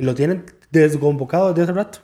[0.00, 1.98] Y lo tienen desconvocado desde hace rato.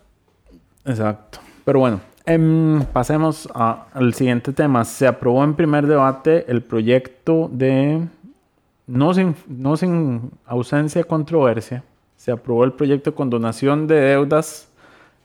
[0.85, 1.39] Exacto.
[1.65, 4.85] Pero bueno, em, pasemos a- al siguiente tema.
[4.85, 8.07] Se aprobó en primer debate el proyecto de,
[8.87, 11.83] no sin, no sin ausencia de controversia,
[12.17, 14.69] se aprobó el proyecto de condonación de deudas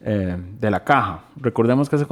[0.03, 1.25] eh, de la caja.
[1.35, 2.07] Recordemos que ese,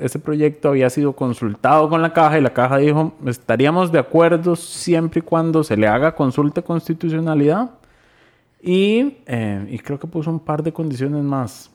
[0.00, 4.56] ese proyecto había sido consultado con la caja y la caja dijo, estaríamos de acuerdo
[4.56, 7.70] siempre y cuando se le haga consulta de constitucionalidad.
[8.66, 11.70] Y, eh, y creo que puso un par de condiciones más.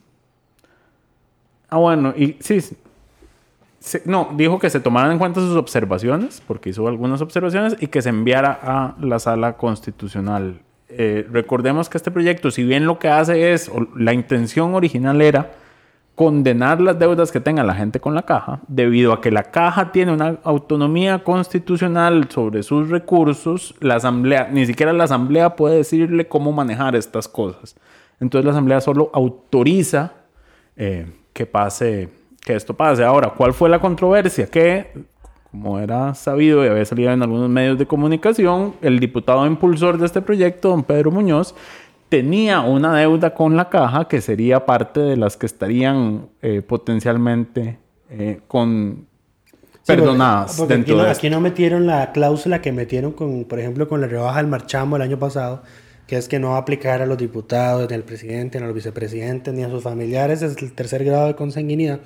[1.70, 2.60] Ah, bueno, y sí.
[4.06, 8.02] no, dijo que se tomaran en cuenta sus observaciones, porque hizo algunas observaciones, y que
[8.02, 10.62] se enviara a la sala constitucional.
[10.88, 15.22] Eh, recordemos que este proyecto, si bien lo que hace es, o la intención original
[15.22, 15.52] era
[16.20, 19.94] condenar las deudas que tenga la gente con la caja, debido a que la caja
[19.94, 26.28] tiene una autonomía constitucional sobre sus recursos, la asamblea, ni siquiera la asamblea puede decirle
[26.28, 27.78] cómo manejar estas cosas.
[28.20, 30.12] Entonces la asamblea solo autoriza
[30.76, 32.10] eh, que pase,
[32.42, 33.06] que esto pase.
[33.06, 34.48] Ahora, ¿cuál fue la controversia?
[34.48, 34.92] Que,
[35.52, 40.08] como era sabido y había salido en algunos medios de comunicación, el diputado impulsor de
[40.08, 41.56] este proyecto, don Pedro Muñoz,
[42.10, 47.78] tenía una deuda con la caja que sería parte de las que estarían eh, potencialmente
[48.10, 49.08] eh, con
[49.84, 53.12] Sí, perdonadas porque- porque dentro aquí, no, de aquí no metieron la cláusula que metieron
[53.14, 55.64] con, por ejemplo, con la rebaja del marchamo el año pasado,
[56.06, 58.68] que es que no va a aplicar a los diputados, ni al presidente, ni a
[58.68, 62.00] los vicepresidentes, ni a sus familiares, es el tercer grado de consanguinidad.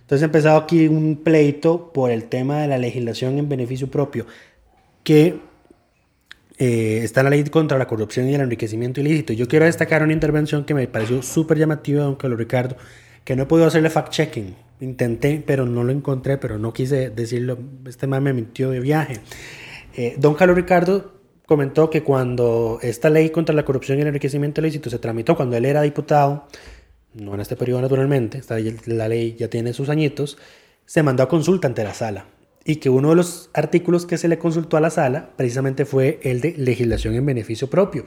[0.00, 4.26] Entonces ha empezado aquí un pleito por el tema de la legislación en beneficio propio,
[5.04, 5.38] que
[6.58, 9.32] eh, está la ley contra la corrupción y el enriquecimiento ilícito.
[9.32, 12.76] Yo quiero destacar una intervención que me pareció súper llamativa don Carlos Ricardo,
[13.24, 14.54] que no he podido hacerle fact-checking.
[14.80, 17.58] Intenté, pero no lo encontré, pero no quise decirlo.
[17.86, 19.20] Este man me mintió de viaje.
[19.94, 21.12] Eh, don Carlos Ricardo
[21.46, 25.56] comentó que cuando esta ley contra la corrupción y el enriquecimiento ilícito se tramitó, cuando
[25.56, 26.46] él era diputado,
[27.14, 30.38] no en este periodo naturalmente, esta, la ley ya tiene sus añitos,
[30.84, 32.26] se mandó a consulta ante la sala
[32.68, 36.20] y que uno de los artículos que se le consultó a la sala precisamente fue
[36.22, 38.04] el de legislación en beneficio propio,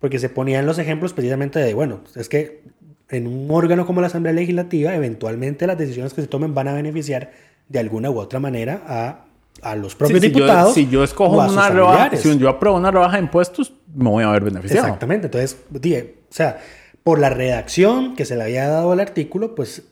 [0.00, 2.62] porque se ponían los ejemplos precisamente de, bueno, es que
[3.10, 6.72] en un órgano como la Asamblea Legislativa, eventualmente las decisiones que se tomen van a
[6.72, 7.30] beneficiar
[7.68, 9.24] de alguna u otra manera a,
[9.62, 10.70] a los propios Sí, si diputados.
[10.70, 14.24] Yo, si yo escojo una rebaja, si yo apruebo una rebaja de impuestos, me voy
[14.24, 14.86] a ver beneficiado.
[14.86, 15.28] Exactamente.
[15.28, 16.58] Entonces, dije, o sea,
[17.04, 19.82] por la redacción que se le había dado al artículo, pues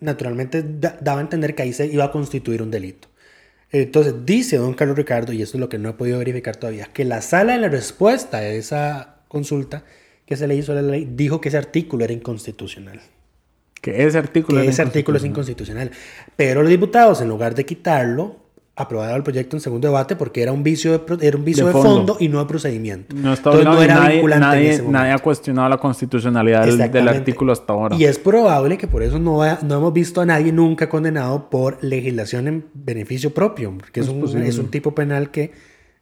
[0.00, 3.06] naturalmente da- daba a entender que ahí se iba a constituir un delito.
[3.72, 6.86] Entonces, dice don Carlos Ricardo, y esto es lo que no he podido verificar todavía,
[6.92, 9.84] que la sala en la respuesta a esa consulta
[10.26, 13.00] que se le hizo a la ley dijo que ese artículo era inconstitucional.
[13.80, 15.90] Que ese artículo Que era ese artículo es inconstitucional.
[16.36, 18.36] Pero los diputados, en lugar de quitarlo,
[18.80, 21.72] aprobaron el proyecto en segundo debate porque era un vicio de, era un vicio De
[21.72, 21.96] de, fondo.
[21.96, 22.16] fondo.
[22.20, 23.14] y no de procedimiento.
[23.14, 24.98] No está Entonces, no era nadie, vinculante en nadie, ese momento.
[24.98, 27.96] nadie ha cuestionado la constitucionalidad del, artículo hasta ahora.
[27.96, 31.50] Y es probable que por eso no, ha- no hemos visto a nadie nunca condenado
[31.50, 35.52] por legislación en beneficio propio, porque es, un, es un tipo penal que,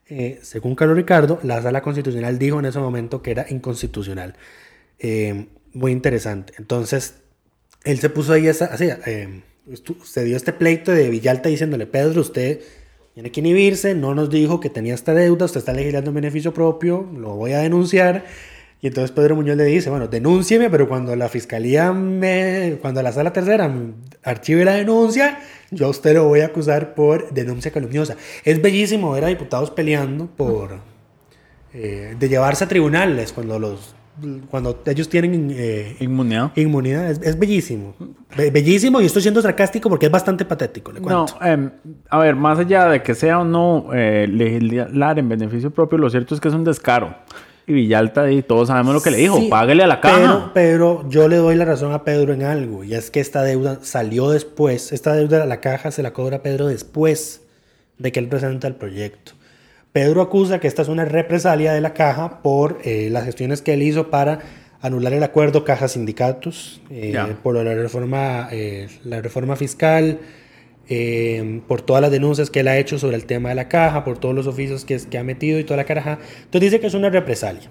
[0.07, 4.35] eh, según Carlos Ricardo, la sala constitucional dijo en ese momento que era inconstitucional.
[4.99, 6.53] Eh, muy interesante.
[6.57, 7.15] Entonces,
[7.83, 9.41] él se puso ahí esa, así, eh,
[10.03, 12.61] se dio este pleito de Villalta diciéndole, Pedro, usted
[13.13, 16.53] tiene que inhibirse, no nos dijo que tenía esta deuda, usted está legislando en beneficio
[16.53, 18.25] propio, lo voy a denunciar.
[18.81, 23.11] Y entonces Pedro Muñoz le dice, bueno, denúncieme, pero cuando la fiscalía me, cuando la
[23.11, 23.69] sala tercera
[24.23, 28.15] archive la denuncia, yo a usted lo voy a acusar por denuncia calumniosa.
[28.45, 30.79] Es bellísimo ver a diputados peleando por,
[31.73, 33.95] eh, de llevarse a tribunales cuando los,
[34.49, 36.51] cuando ellos tienen eh, Inmunidad.
[36.55, 37.95] Inmunidad, es, es bellísimo.
[38.37, 41.69] Be- bellísimo y estoy siendo sarcástico porque es bastante patético, le No, em,
[42.09, 46.09] a ver, más allá de que sea o no eh, legislar en beneficio propio, lo
[46.09, 47.15] cierto es que es un descaro.
[47.67, 50.15] Y Villalta, y todos sabemos lo que le dijo, Sí, páguele a la caja.
[50.17, 50.51] Pero,
[51.03, 53.77] pero yo le doy la razón a Pedro en algo, y es que esta deuda
[53.83, 54.91] salió después.
[54.91, 57.43] Esta deuda, la caja se la cobra Pedro después
[57.99, 59.33] de que él presenta el proyecto.
[59.91, 63.73] Pedro acusa que esta es una represalia de la caja por eh, las gestiones que
[63.73, 64.39] él hizo para
[64.81, 70.19] anular el acuerdo caja-sindicatos, eh, por la reforma, eh, la reforma fiscal,
[70.87, 74.03] eh, por todas las denuncias que él ha hecho sobre el tema de la caja,
[74.03, 76.19] por todos los oficios que, que ha metido y toda la caraja.
[76.45, 77.69] Entonces dice que es una represalia.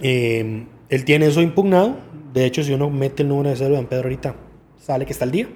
[0.00, 1.96] Él tiene eso impugnado.
[2.32, 4.36] De hecho, si uno mete el número de cédula de don Pedro ahorita,
[4.78, 5.48] sale que está al día.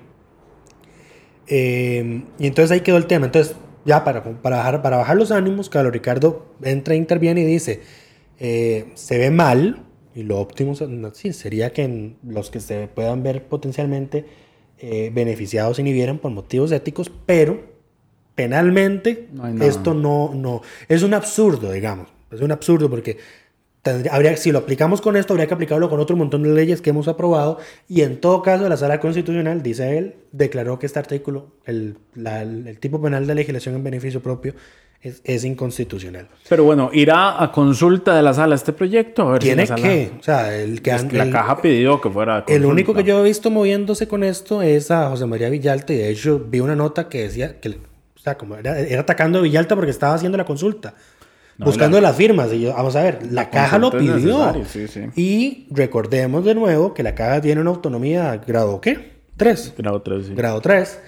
[1.48, 3.26] Y entonces ahí quedó el tema.
[3.26, 7.80] Entonces, ya para, para, bajar, para bajar los ánimos, Carlos Ricardo entra, interviene y dice,
[8.38, 10.74] eh, se ve mal, y lo óptimo
[11.14, 14.26] sí, sería que los que se puedan ver potencialmente
[14.78, 17.72] eh, beneficiados se inhibieran por motivos éticos, pero
[18.34, 23.18] penalmente No esto no, no, es un absurdo, digamos, es un absurdo porque
[23.82, 26.80] tendría- habría, si lo aplicamos con esto, habría que aplicarlo con otro montón de leyes
[26.80, 30.98] que hemos aprobado y en todo caso la sala constitucional, dice él, declaró que este
[30.98, 34.54] artículo, el, la- el tipo penal de legislación en beneficio propio,
[35.02, 36.28] es, es inconstitucional.
[36.48, 39.22] Pero bueno, irá a consulta de la sala este proyecto.
[39.28, 41.60] A ver si Tiene la sala- que, o sea, el que, han- la el- caja
[41.60, 42.44] pidió que fuera.
[42.46, 45.96] el único que yo he visto moviéndose con esto es a José María Villalta y
[45.96, 49.42] de hecho vi una nota que decía que, o sea, como era, era atacando a
[49.42, 50.94] Villalta porque estaba haciendo la consulta,
[51.58, 52.52] buscando las firmas.
[52.52, 54.14] Y yo, vamos a ver, la, caja lo pidió.
[54.16, 55.00] necesaria, sí, sí.
[55.16, 59.12] Y recordemos de nuevo que la caja tiene una autonomía grado ¿qué?
[59.36, 59.74] 3.
[59.78, 60.34] Grado tres, sí.
[60.34, 60.98] Grado 3.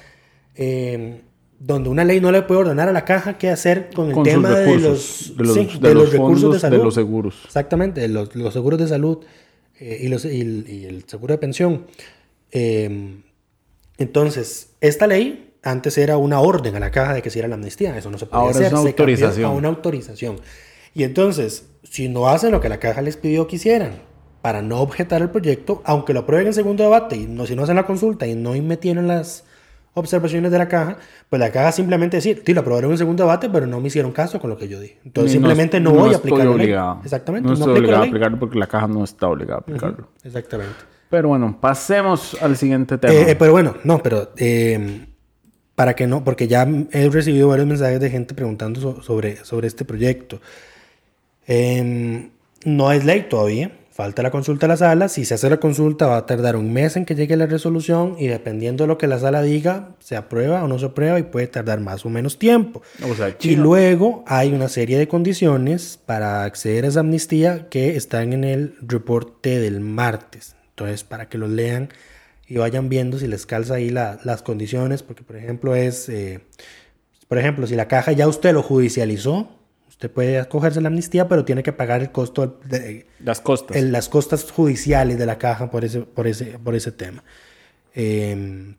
[1.58, 4.24] donde una ley no le puede ordenar a la caja qué hacer con el Con
[4.24, 6.84] tema de los, de los- sí, de de los los recursos de fondos de salud.
[6.84, 7.42] los seguros.
[7.46, 9.18] Exactamente, los, los seguros de salud
[9.78, 11.86] eh, y, los, y el seguro de pensión.
[12.50, 13.20] Eh,
[13.98, 17.54] entonces, esta ley antes era una orden a la caja de que se hiciera la
[17.56, 17.96] amnistía.
[17.96, 18.72] Eso no se podía Ahora es hacer.
[18.74, 19.50] una se autorización.
[19.50, 20.36] A una autorización.
[20.94, 23.92] Y entonces, si no hacen lo que la caja les pidió que hicieran
[24.42, 27.62] para no objetar el proyecto, aunque lo aprueben en segundo debate y no, si no
[27.64, 29.44] hacen la consulta y no metieron las
[29.94, 30.98] observaciones de la caja,
[31.30, 34.12] pues la caja simplemente decir, sí, lo aprobaron en segundo debate, pero no me hicieron
[34.12, 34.98] caso con lo que yo dije.
[35.04, 36.54] Entonces Y simplemente no, voy a estoy aplicar la ley.
[36.54, 37.00] obligado.
[37.04, 37.48] Exactamente.
[37.48, 40.08] No no estoy obligado a aplicarlo porque la caja no está obligada a aplicarlo.
[40.24, 40.74] Exactamente.
[41.10, 43.14] Pero bueno, pasemos al siguiente tema.
[43.14, 45.06] Eh, eh, pero bueno, no, pero eh,
[45.74, 49.66] para que no, porque ya he recibido varios mensajes de gente preguntando so- sobre, sobre
[49.66, 50.40] este proyecto.
[51.46, 52.30] Eh,
[52.64, 53.72] no es ley todavía.
[53.90, 55.08] Falta la consulta a la sala.
[55.08, 58.16] Si se hace la consulta va a tardar un mes en que llegue la resolución
[58.18, 61.22] y dependiendo de lo que la sala diga, se aprueba o no se aprueba y
[61.22, 62.82] puede tardar más o menos tiempo.
[63.08, 67.94] O sea, Y luego hay una serie de condiciones para acceder a esa amnistía que
[67.94, 70.56] están en el reporte del martes.
[70.70, 71.88] Entonces, para que los lean
[72.46, 76.40] y vayan viendo si les calza ahí la- las condiciones, porque por ejemplo es, eh,
[77.28, 79.48] por ejemplo, si la caja ya usted lo judicializó,
[79.88, 83.76] usted puede acogerse la amnistía, pero tiene que pagar el costo de, Las costas.
[83.76, 87.24] el- las costas judiciales de la caja por ese, por ese, por ese tema.
[87.94, 88.74] Eh,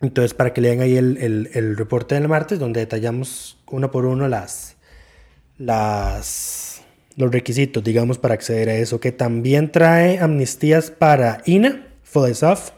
[0.00, 4.04] entonces, para que lean ahí el, el- el reporte del martes, donde detallamos uno por
[4.04, 4.76] uno las,
[5.58, 6.82] las,
[7.16, 12.70] los requisitos, digamos, para acceder a eso, que también trae amnistías para INA, FODESAF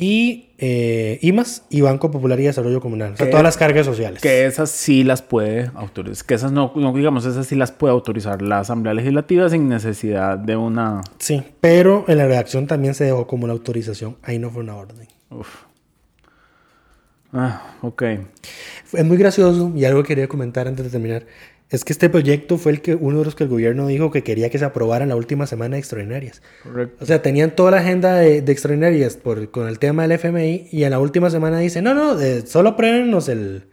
[0.00, 3.14] y eh, IMAS y Banco Popular y Desarrollo Comunal.
[3.14, 4.22] O sea, todas las cargas sociales.
[4.22, 6.24] Que esas sí las puede autorizar.
[6.24, 10.38] Que esas no, no, digamos, esas sí las puede autorizar la Asamblea Legislativa sin necesidad
[10.38, 11.00] de una.
[11.18, 14.16] Sí, pero en la redacción también se dejó como una autorización.
[14.22, 15.08] Ahí no fue una orden.
[15.30, 15.48] Uf.
[17.32, 18.02] Ah, ok.
[18.92, 21.26] Es muy gracioso y algo que quería comentar antes de terminar.
[21.70, 24.22] Es que este proyecto fue el que uno de los que el gobierno dijo que
[24.22, 26.40] quería que se aprobara en la última semana de extraordinarias.
[26.62, 27.04] Correcto.
[27.04, 30.68] O sea, tenían toda la agenda de, de extraordinarias por, con el tema del FMI
[30.72, 33.64] y en la última semana dice, no, no, eh, solo apruébenos el,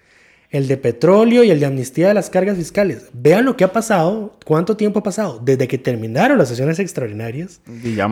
[0.49, 3.09] el de petróleo y el de amnistía de las cargas fiscales.
[3.13, 7.61] Vean lo que ha pasado, cuánto tiempo ha pasado, desde que terminaron las sesiones extraordinarias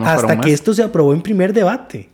[0.04, 2.08] hasta que esto se aprobó en primer debate.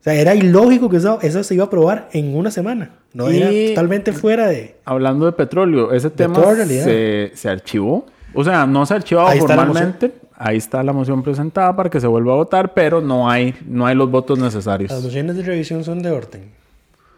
[0.00, 2.96] O sea, era ilógico que eso, eso se iba a aprobar en una semana.
[3.12, 4.76] No Y- era totalmente fuera de...
[4.86, 8.06] Hablando de petróleo, ese tema se, se archivó.
[8.32, 10.12] O sea, no se ha archivado Ahí está la formalmente.
[10.36, 13.84] Ahí está la moción presentada para que se vuelva a votar, pero no hay, no
[13.84, 14.90] hay los votos necesarios.
[14.90, 16.44] Las mociones de revisión son de orden.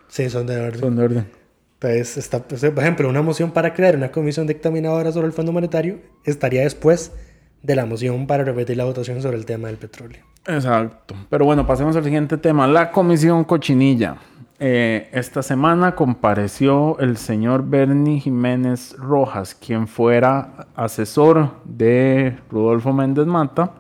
[0.09, 0.81] Sí, son de orden.
[0.81, 1.27] Son de orden.
[1.75, 6.01] Entonces, está, por ejemplo, una moción para crear una comisión dictaminadora sobre el Fondo Monetario
[6.25, 7.13] estaría después
[7.63, 10.23] de la moción para repetir la votación sobre el tema del petróleo.
[10.47, 11.15] Exacto.
[11.31, 12.67] Pero bueno, pasemos al siguiente tema.
[12.67, 14.17] La comisión cochinilla.
[14.59, 23.27] Eh, esta semana compareció el señor Bernie Jiménez Rojas, quien fuera asesor de Rodolfo Méndez
[23.27, 23.73] Mata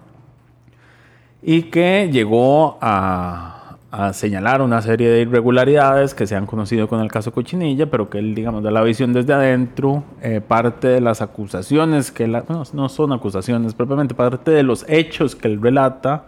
[1.42, 3.62] y que llegó a,
[3.92, 8.09] a señalar una serie de irregularidades que se han conocido con el caso Cochinilla, pero
[8.09, 12.42] que él, digamos, da la visión desde adentro, eh, parte de las acusaciones que él,
[12.48, 16.24] bueno, no son acusaciones propiamente, parte de los hechos que él relata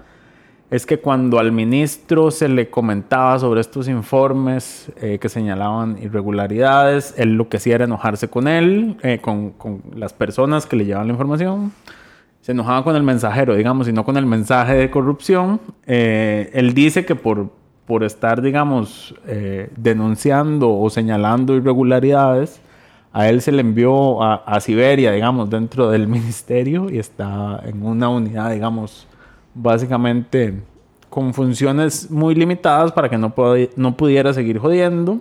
[0.70, 7.14] es que cuando al ministro se le comentaba sobre estos informes eh, que señalaban irregularidades,
[7.16, 10.85] él lo que hacía era enojarse con él, eh, con, con las personas que le
[10.85, 11.72] llevaban la información.
[12.44, 15.62] Se enojaba con el mensajero, digamos, y no con el mensaje de corrupción.
[15.87, 17.48] Eh, él dice que por,
[17.87, 22.61] por estar, digamos, eh, denunciando o señalando irregularidades,
[23.14, 28.11] a él se le envió a, Siberia, digamos, dentro del ministerio y está en una
[28.11, 29.07] unidad, digamos,
[29.54, 30.52] básicamente
[31.09, 33.33] con funciones muy limitadas para que no,
[33.76, 35.18] no pudiera seguir jodiendo.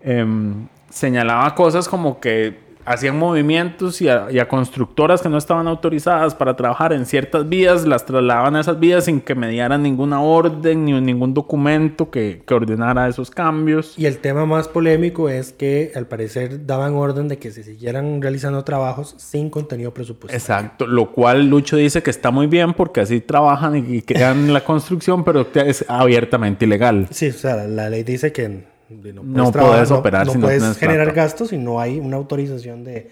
[0.00, 5.68] Em, señalaba cosas como que hacían movimientos y a, y a constructoras que no estaban
[5.68, 10.20] autorizadas para trabajar en ciertas vías, las trasladaban a esas vías sin que mediaran ninguna
[10.20, 13.94] orden ni ningún documento que, que ordenara esos cambios.
[13.98, 18.22] Y el tema más polémico es que al parecer daban orden de que se siguieran
[18.22, 20.38] realizando trabajos sin contenido presupuestario.
[20.38, 24.52] Exacto, lo cual Lucho dice que está muy bien porque así trabajan y, y crean
[24.52, 27.08] la construcción, pero es abiertamente ilegal.
[27.10, 30.38] Sí, o sea, la ley dice que no puedes, No trabajar, puedes operar no, si
[30.38, 31.22] no puedes tienes generar plata.
[31.22, 33.10] gastos si no hay una autorización de,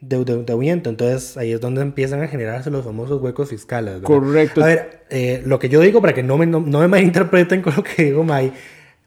[0.00, 0.68] de, de- de.
[0.70, 3.94] Entonces ahí es donde empiezan a generarse los famosos huecos fiscales.
[3.94, 4.06] ¿verdad?
[4.06, 4.62] Correcto.
[4.62, 7.62] A ver, eh, lo que yo digo, para que no me, no, no me malinterpreten
[7.62, 8.52] con lo que digo, May,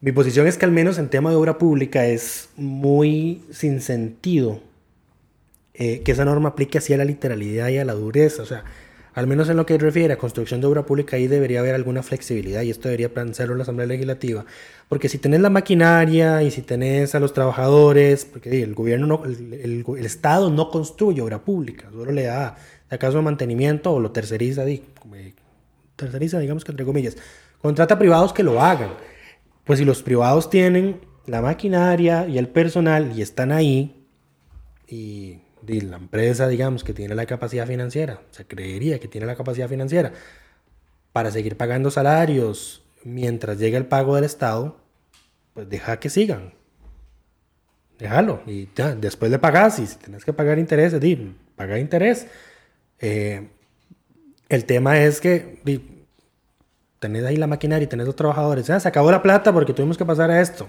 [0.01, 4.59] mi posición es que al menos en tema de obra pública es muy sin sentido
[5.73, 8.41] eh, que esa norma aplique así a la literalidad y a la dureza.
[8.43, 8.63] O sea,
[9.13, 12.01] al menos en lo que refiere a construcción de obra pública, ahí debería haber alguna
[12.01, 14.45] flexibilidad y esto debería plantearlo la Asamblea Legislativa.
[14.87, 19.23] Porque si tenés la maquinaria y si tenés a los trabajadores, porque el gobierno, no,
[19.25, 22.55] el, Estado no construye obra pública, solo le da,
[22.89, 25.33] acaso, mantenimiento o lo eh,
[25.95, 27.17] terceriza, digamos que entre comillas,
[27.61, 28.91] contrata privados que lo hagan.
[29.65, 34.05] Pues si los privados tienen la maquinaria y el personal y están ahí,
[34.87, 39.35] y, y la empresa, digamos, que tiene la capacidad financiera, se creería que tiene la
[39.35, 40.11] capacidad financiera
[41.13, 44.77] para seguir pagando salarios mientras llega el pago del Estado,
[45.53, 46.53] pues deja que sigan.
[47.99, 48.41] Déjalo.
[48.47, 48.67] Y
[48.99, 52.27] después le pagas y si tienes que pagar intereses, di, paga interés.
[52.99, 53.47] Eh,
[54.49, 56.05] el tema es que di,
[56.99, 58.69] tenés ahí la maquinaria y tenés los trabajadores.
[58.69, 60.67] "Ah, se acabó la plata porque tuvimos que pasar a esto.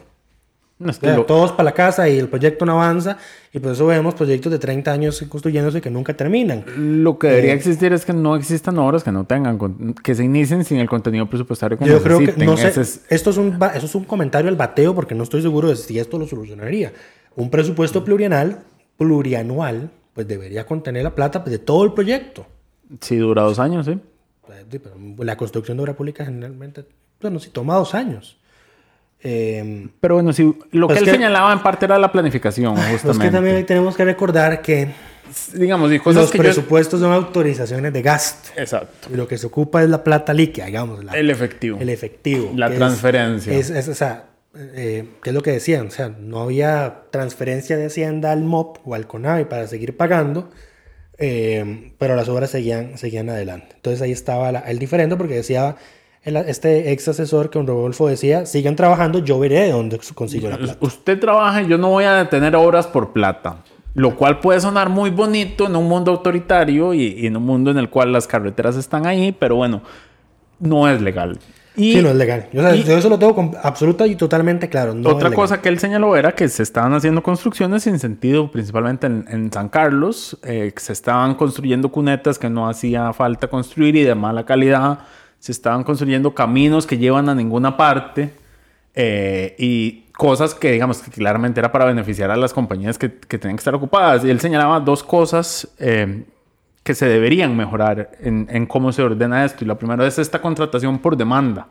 [0.82, 3.16] No, es O que sea, lo- Todos para la casa y el proyecto no avanza
[3.52, 6.64] y por eso vemos proyectos de 30 años construyéndose que nunca terminan.
[6.76, 9.58] Lo que debería Eh, existir es que no existan obras que no tengan,
[10.02, 12.46] que se inicien sin el contenido presupuestario que Yo creo que, necesiten.
[12.46, 15.22] no sé, Ese es- esto es un, eso es un comentario al bateo porque no
[15.22, 16.92] estoy seguro de si esto lo solucionaría.
[17.36, 18.58] Un presupuesto plurianual,
[18.98, 22.46] plurianual, pues debería contener la plata pues, de todo el proyecto.
[23.00, 23.98] sí dura dos años, ¿sí?
[24.46, 24.58] Pues,
[25.18, 26.84] La construcción de obra pública generalmente,
[27.20, 28.38] bueno, sí toma dos años.
[29.24, 33.26] Eh, Pero bueno, sí, lo que él que- señalaba en parte era la planificación, justamente.
[33.26, 34.88] que también tenemos que recordar que
[35.54, 38.50] Digamos, y cosas los que yo- presupuestos son autorizaciones de gasto.
[38.56, 39.08] Exacto.
[39.12, 41.02] Y lo que se ocupa es la plata líquida, digamos.
[41.04, 41.78] la- El efectivo.
[41.80, 42.50] el efectivo.
[42.54, 43.52] La que es- transferencia.
[43.54, 45.86] Es, es, o sea, eh, ¿qué es lo que decían?
[45.86, 50.50] O sea, no había transferencia de Hacienda al MOP o al CONAVI para seguir pagando,
[51.18, 53.74] eh, pero las obras seguían, seguían adelante.
[53.76, 55.76] Entonces ahí estaba la- el diferente porque decía
[56.24, 60.48] el- este ex asesor que don Rodolfo decía, sigan trabajando, yo veré de dónde consigo
[60.48, 60.76] la plata.
[60.80, 63.56] Usted trabaja y yo no voy a detener obras por plata.
[63.94, 67.70] Lo cual puede sonar muy bonito en un mundo autoritario y, y en un mundo
[67.70, 69.82] en el cual las carreteras están ahí, pero bueno,
[70.60, 71.38] no es legal.
[71.76, 72.48] Y Sí, no es legal.
[72.52, 74.94] Yo, y- yo eso lo tengo absoluta y totalmente claro.
[74.94, 79.06] no otra cosa que él señaló era que se estaban haciendo construcciones sin sentido, principalmente
[79.06, 84.04] en, en San Carlos, eh, se estaban construyendo cunetas que no hacía falta construir y
[84.04, 85.00] de mala calidad,
[85.42, 88.32] se estaban construyendo caminos que llevan a ninguna parte
[88.94, 93.38] eh, y cosas que digamos que claramente era para beneficiar a las compañías que, que
[93.38, 94.24] tenían que estar ocupadas.
[94.24, 96.26] Y él señalaba dos cosas eh,
[96.84, 99.64] que se deberían mejorar en, en cómo se ordena esto.
[99.64, 101.66] Y la primera es esta contratación por demanda.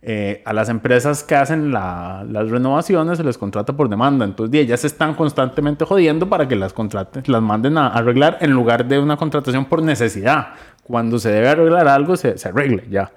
[0.00, 4.24] Eh, a las empresas que hacen la- las renovaciones se les contrata por demanda.
[4.24, 8.86] Entonces, ellas están constantemente jodiendo para que las contraten, las manden a arreglar en lugar
[8.86, 10.50] de una contratación por necesidad.
[10.88, 13.12] Cuando se debe arreglar algo, se, se arregle ya.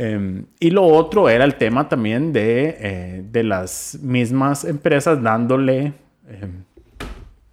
[0.00, 5.92] Eh, y lo otro era el tema también de, eh, de las mismas empresas dándole,
[6.28, 6.48] eh,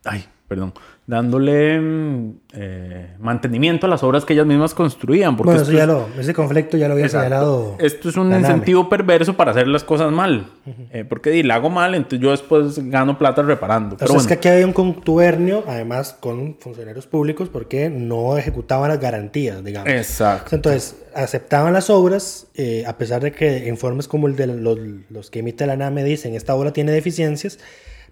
[0.04, 0.72] ay, perdón,
[1.08, 5.38] dándole mm, eh, mantenimiento a las obras que ellas mismas construían.
[5.38, 7.26] Porque Bueno, eso ya es- lo, ese conflicto ya lo había Exacto.
[7.28, 7.76] señalado.
[7.80, 10.48] Esto es un incentivo perverso para hacer las cosas mal.
[10.92, 13.98] Eh, porque di, la hago mal, entonces yo después gano plata reparando.
[13.98, 18.36] Pero sea, es bueno, que aquí había un contubernio, además con funcionarios públicos, porque no
[18.38, 19.88] ejecutaban las garantías, digamos.
[19.94, 20.56] Exacto.
[20.56, 24.80] Entonces, aceptaban las obras, eh, a pesar de que informes como el de los,
[25.10, 27.60] los que emite la NAME dicen, esta obra tiene deficiencias,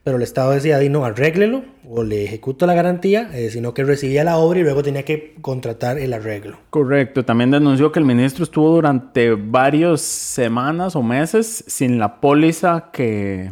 [0.04, 3.84] pero el Estado decía, "Di, no, arréglelo, o le ejecuto la garantía, eh, sino que
[3.84, 6.58] recibía la obra y luego tenía que contratar el arreglo.
[6.70, 7.26] Correcto.
[7.26, 13.52] También denunció que el ministro estuvo durante varias semanas o meses sin la póliza que,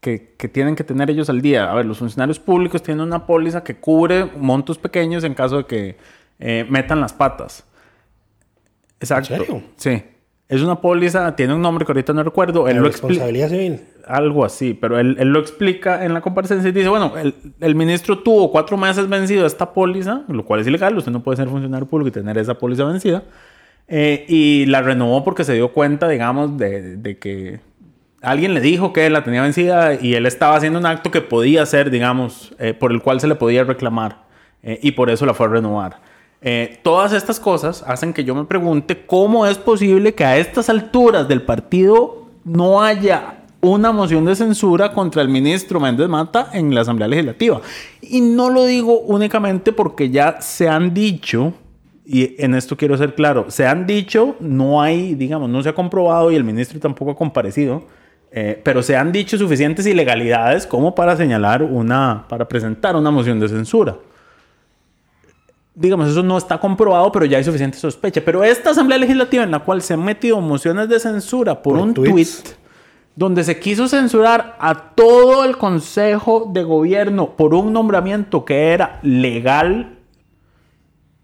[0.00, 1.70] que, que tienen que tener ellos al día.
[1.70, 5.66] A ver, los funcionarios públicos tienen una póliza que cubre montos pequeños en caso de
[5.66, 5.96] que
[6.38, 7.64] eh, metan las patas.
[9.00, 9.34] Exacto.
[9.34, 9.62] ¿En serio?
[9.76, 10.02] Sí.
[10.50, 12.66] Es una póliza, tiene un nombre que ahorita no recuerdo.
[12.66, 13.80] Él La lo responsabilidad civil.
[14.04, 17.76] Algo así, pero él, él lo explica en la comparecencia y dice, bueno, el, el
[17.76, 21.48] ministro tuvo cuatro meses vencido esta póliza, lo cual es ilegal, usted no puede ser
[21.48, 23.22] funcionario público y tener esa póliza vencida,
[23.86, 27.60] eh, y la renovó porque se dio cuenta, digamos, de, de que
[28.20, 31.64] alguien le dijo que la tenía vencida y él estaba haciendo un acto que podía
[31.64, 34.24] ser, digamos, eh, por el cual se le podía reclamar,
[34.64, 36.09] eh, y por eso la fue a renovar.
[36.42, 40.70] Eh, todas estas cosas hacen que yo me pregunte cómo es posible que a estas
[40.70, 46.74] alturas del partido no haya una moción de censura contra el ministro Méndez Mata en
[46.74, 47.60] la Asamblea Legislativa.
[48.00, 51.52] Y no lo digo únicamente porque ya se han dicho,
[52.06, 55.74] y en esto quiero ser claro, se han dicho, no hay, digamos, no se ha
[55.74, 57.82] comprobado y el ministro tampoco ha comparecido,
[58.32, 63.40] eh, pero se han dicho suficientes ilegalidades como para señalar una, para presentar una moción
[63.40, 63.98] de censura
[65.74, 68.20] digamos, eso no está comprobado, pero ya hay suficiente sospecha.
[68.24, 71.82] Pero esta Asamblea Legislativa en la cual se han metido mociones de censura por, Por
[71.82, 72.26] un tweet
[73.16, 78.98] donde se quiso censurar a todo el Consejo de Gobierno por un nombramiento que era
[79.02, 79.98] legal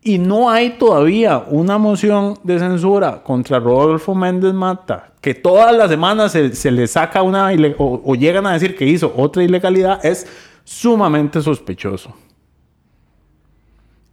[0.03, 5.91] y no hay todavía una moción de censura contra Rodolfo Méndez Mata, que todas las
[5.91, 10.05] semanas se, se le saca una o, o llegan a decir que hizo otra ilegalidad,
[10.07, 10.27] es
[10.63, 12.15] sumamente sospechoso.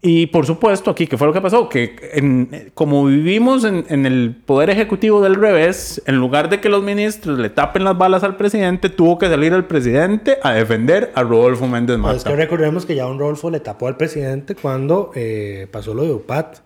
[0.06, 1.70] Y por supuesto, aquí, ¿qué fue lo que pasó?
[1.70, 6.68] Que en- como vivimos en, en el Poder Ejecutivo del revés, en lugar de que
[6.68, 11.14] los ministros le tapen las balas al presidente, tuvo que salir el presidente a defender
[11.16, 12.30] a Rodolfo Méndez Pero es Mata.
[12.32, 16.12] que recordemos que ya un Rolfo le tapó al presidente cuando eh, pasó lo de
[16.12, 16.58] UPAT.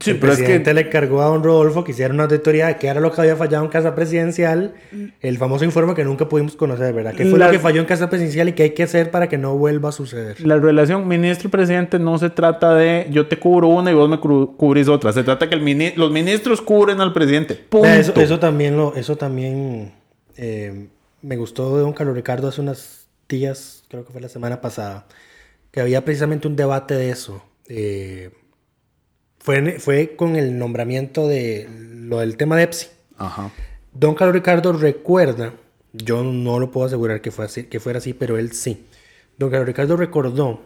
[0.00, 2.66] Sí, el pero es que- presidente le cargó a don Rodolfo que hiciera una auditoría
[2.66, 4.74] de qué era lo que había fallado en Casa Presidencial.
[5.20, 7.14] El famoso informe que nunca pudimos conocer, ¿verdad?
[7.14, 9.28] ¿Qué fue Las- lo que falló en Casa Presidencial y qué hay que hacer para
[9.28, 10.38] que no vuelva a suceder?
[10.46, 14.56] La relación ministro-presidente no se trata de yo te cubro una y vos me cru-
[14.56, 15.12] cubrís otra.
[15.12, 17.54] Se trata que el mini- los ministros cubren al presidente.
[17.54, 17.88] Punto.
[17.88, 19.92] Eso, eso también lo, eso también
[20.36, 20.88] eh,
[21.22, 25.06] me gustó de don Carlos Ricardo hace unos días, creo que fue la semana pasada,
[25.70, 27.42] que había precisamente un debate de eso.
[27.68, 28.30] Eh,
[29.38, 32.88] fue, fue con el nombramiento de lo del tema de EPSI.
[33.16, 33.50] Ajá.
[33.92, 35.54] Don Carlos Ricardo recuerda,
[35.92, 38.86] yo no lo puedo asegurar que, fue así, que fuera así, pero él sí.
[39.38, 40.60] Don Carlos Ricardo recordó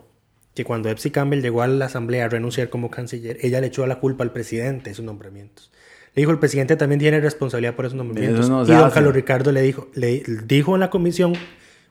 [0.55, 3.87] que cuando Epsi Campbell llegó a la asamblea a renunciar como canciller, ella le echó
[3.87, 5.70] la culpa al presidente de sus nombramientos.
[6.14, 8.45] Le dijo, el presidente también tiene responsabilidad por esos nombramientos.
[8.45, 8.91] Eso no y don.
[8.91, 11.33] Carlos Ricardo le dijo, le dijo en la comisión,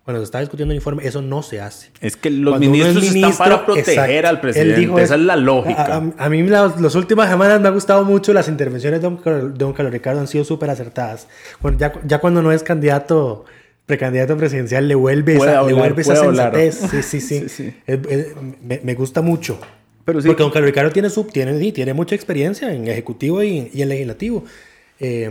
[0.03, 1.89] cuando se estaba discutiendo el informe, eso no se hace.
[2.01, 4.27] Es que los Cuando uno es ministros están ministro, para proteger exacto.
[4.27, 4.79] al presidente.
[4.79, 5.83] dijo Esa es la lógica.
[5.85, 9.09] A, a- a mí las, las últimas semanas me ha gustado mucho las intervenciones de
[9.09, 11.27] don, don Carlos Ricardo han sido súper acertadas.
[11.77, 13.45] Ya, ya cuando no es candidato,
[13.85, 16.75] precandidato presidencial, le vuelve Puede esa, le hablar, vuelve esa sensatez.
[16.89, 17.39] Sí, sí, sí.
[17.41, 17.73] Sí, sí.
[17.85, 18.27] Es- es-
[18.63, 19.59] me, me gusta mucho.
[20.03, 20.27] Pero sí.
[20.27, 23.89] Porque don Carlos Ricardo tiene, su, tiene, tiene mucha experiencia en ejecutivo y, y en
[23.89, 24.43] legislativo.
[24.99, 25.29] Eh,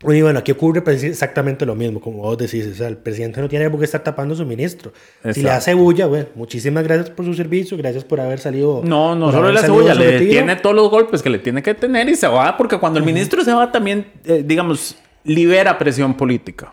[0.00, 2.66] y bueno, aquí ocurre exactamente lo mismo, como vos decís.
[2.66, 4.92] O sea, el presidente no tiene por qué estar tapando a su ministro.
[5.32, 8.82] Si le hace bulla, bueno, muchísimas gracias por su servicio, gracias por haber salido.
[8.84, 11.30] No, no solo haber la salido cebolla, a su le tiene todos los golpes que
[11.30, 14.44] le tiene que tener y se va, porque cuando el ministro se va también, eh,
[14.46, 16.72] digamos, libera presión política.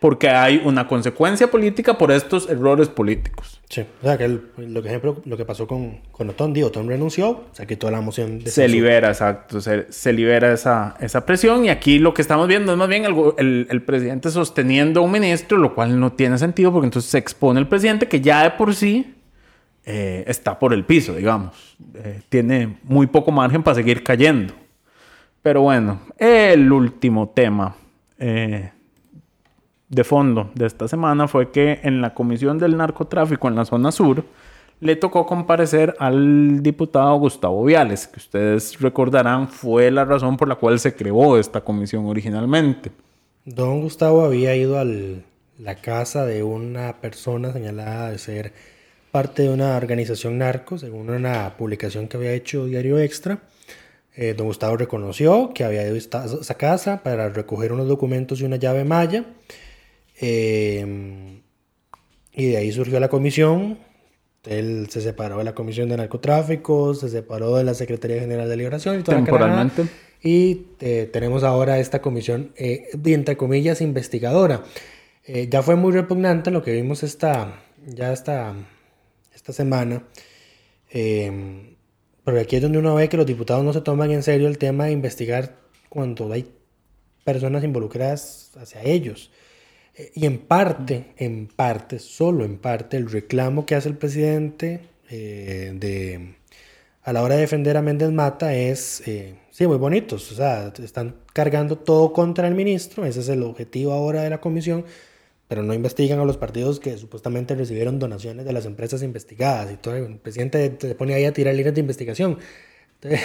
[0.00, 3.60] Porque hay una consecuencia política por estos errores políticos.
[3.68, 6.68] Sí, o sea, que el- lo, que ejemplo, lo que pasó con, con Otón, digo,
[6.68, 8.68] Otón renunció, o sea, quitó la moción de Se censura.
[8.68, 12.78] libera, exacto, se, se libera esa, esa presión y aquí lo que estamos viendo es
[12.78, 16.72] más bien el, el- el presidente sosteniendo a un ministro, lo cual no tiene sentido
[16.72, 19.14] porque entonces se expone el presidente que ya de por sí
[19.84, 21.76] eh, está por el piso, digamos.
[21.94, 24.54] Eh, tiene muy poco margen para seguir cayendo.
[25.42, 27.74] Pero bueno, el último tema
[28.18, 28.70] eh,
[29.90, 33.92] de fondo de esta semana fue que en la Comisión del Narcotráfico en la zona
[33.92, 34.24] sur
[34.78, 40.54] le tocó comparecer al diputado Gustavo Viales, que ustedes recordarán fue la razón por la
[40.54, 42.90] cual se creó esta comisión originalmente.
[43.44, 48.52] Don Gustavo había ido a la casa de una persona señalada de ser
[49.10, 53.40] parte de una organización narco, según una publicación que había hecho Diario Extra.
[54.14, 58.44] Eh, don Gustavo reconoció que había ido a esa casa para recoger unos documentos y
[58.44, 59.24] una llave maya.
[60.20, 61.40] Eh,
[62.32, 63.78] y de ahí surgió la comisión.
[64.44, 68.56] Él se separó de la comisión de narcotráfico, se separó de la Secretaría General de
[68.56, 69.24] Liberación y toda la.
[69.24, 69.86] Temporalmente.
[70.22, 74.64] Y eh, tenemos ahora esta comisión, eh, de, entre comillas, investigadora.
[75.24, 78.54] Eh, ya fue muy repugnante lo que vimos esta, ya esta,
[79.34, 80.04] esta semana.
[80.90, 81.76] Eh,
[82.24, 84.58] pero aquí es donde uno ve que los diputados no se toman en serio el
[84.58, 85.56] tema de investigar
[85.88, 86.50] cuando hay
[87.24, 89.30] personas involucradas hacia ellos.
[90.14, 95.72] Y en parte, en parte, solo en parte, el reclamo que hace el presidente eh,
[95.74, 96.34] de,
[97.02, 100.30] a la hora de defender a Méndez Mata es, eh, sí, muy bonitos.
[100.32, 103.04] O sea, están cargando todo contra el ministro.
[103.04, 104.84] Ese es el objetivo ahora de la comisión.
[105.48, 109.72] Pero no investigan a los partidos que supuestamente recibieron donaciones de las empresas investigadas.
[109.72, 112.38] Y todo el presidente se pone ahí a tirar líneas de investigación.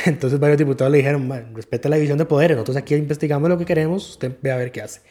[0.05, 2.55] Entonces varios diputados le dijeron, "Man, respeta la división de poderes.
[2.55, 4.09] Nosotros aquí investigamos lo que queremos.
[4.11, 5.01] Usted ve a ver qué hace.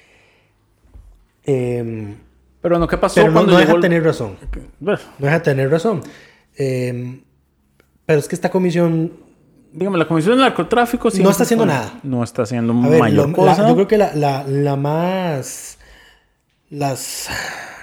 [1.47, 2.15] Em,
[2.61, 4.37] Pero no, ¿qué pasó pero no, cuando no deja el- tener razón.
[4.81, 6.01] No deja tener razón.
[6.57, 7.21] Eh,
[8.07, 9.13] pero es que esta comisión,
[9.73, 11.99] Dígame, la Comisión del Narcotráfico No está haciendo nada.
[12.05, 13.69] No está haciendo a ver, mayor lo- la- cosa.
[13.69, 15.79] yo creo que la, la- la más,
[16.71, 17.29] las,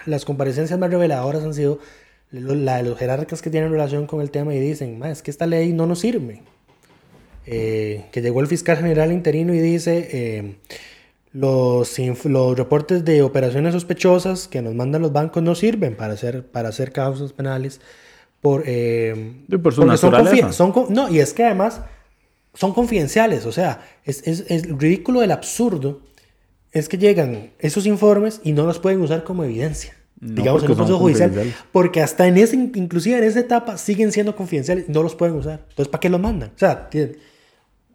[0.05, 1.79] las comparecencias más reveladoras han sido
[2.31, 5.31] la de los jerarcas que tienen relación con el tema y dicen, "Ma, es que
[5.31, 6.43] esta ley no nos sirve.
[7.45, 10.55] Eh, que llegó el fiscal general interino y dice, eh,
[11.33, 16.45] los, los reportes de operaciones sospechosas que nos mandan los bancos no sirven para hacer,
[16.45, 17.79] para hacer causas penales.
[18.41, 20.51] Por, eh, Y por su son naturaleza.
[20.51, 21.81] son con- no, y es que además
[22.53, 23.45] son confidenciales.
[23.45, 26.01] O sea, es, es, es ridículo del absurdo.
[26.71, 29.93] Es que llegan esos informes y no los pueden usar como evidencia.
[30.19, 31.53] No, digamos, en un proceso son judicial.
[31.71, 35.65] Porque hasta en ese, inclusive en esa etapa, siguen siendo confidenciales no los pueden usar.
[35.69, 36.49] Entonces, ¿para qué los mandan?
[36.55, 37.17] O sea, tienen-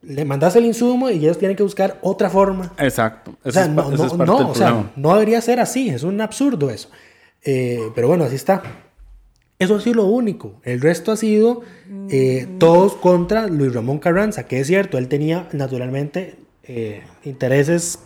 [0.02, 2.72] le mandas el insumo y ellos tienen que buscar otra forma.
[2.78, 3.32] Exacto.
[3.42, 4.92] O Ese sea, es, no, no, no, del o sea, problema.
[4.96, 5.88] no debería ser así.
[5.88, 6.88] Es un absurdo eso.
[7.44, 8.62] Eh, pero bueno, así está.
[9.58, 10.60] Eso ha sido lo único.
[10.64, 11.62] El resto ha sido
[12.10, 18.00] eh, todos contra Luis Ramón Carranza, que es cierto, él tenía naturalmente eh, intereses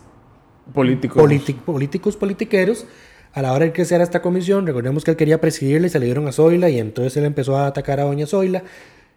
[0.73, 1.19] Político.
[1.19, 2.85] politi- políticos, politiqueros.
[3.33, 5.99] A la hora de crecer a esta comisión, recordemos que él quería presidirle y se
[5.99, 8.63] le dieron a Zoila y entonces él empezó a atacar a doña Zoila.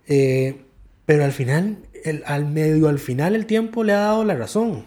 [0.07, 0.63] Eh,
[1.07, 4.85] pero al final, el, al medio, al final el tiempo le ha dado la razón.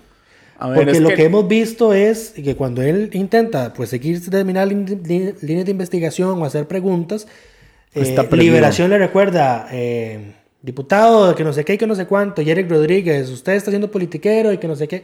[0.59, 1.25] A ver, Porque lo que- que...
[1.25, 6.67] hemos visto es que cuando él intenta pues seguir lin- líneas de investigación o hacer
[6.67, 7.27] preguntas,
[7.93, 8.15] eh.
[8.31, 12.49] Liberación le recuerda, eh, diputado, que no sé qué y que no sé cuánto, y
[12.49, 15.03] Eric Rodríguez, usted está siendo politiquero y que no sé qué.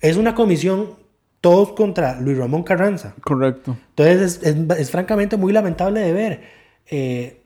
[0.00, 0.94] Es una comisión
[1.40, 3.14] todos contra Luis Ramón Carranza.
[3.22, 3.76] Correcto.
[3.90, 6.40] Entonces es, es- es francamente muy lamentable de ver.
[6.90, 7.37] Eh,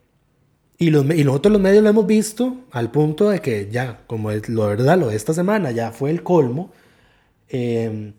[0.82, 4.32] y, los, y nosotros los medios lo hemos visto al punto de que ya, como
[4.32, 6.72] es lo verdad, lo de esta semana ya fue el colmo.
[7.48, 8.12] Eh,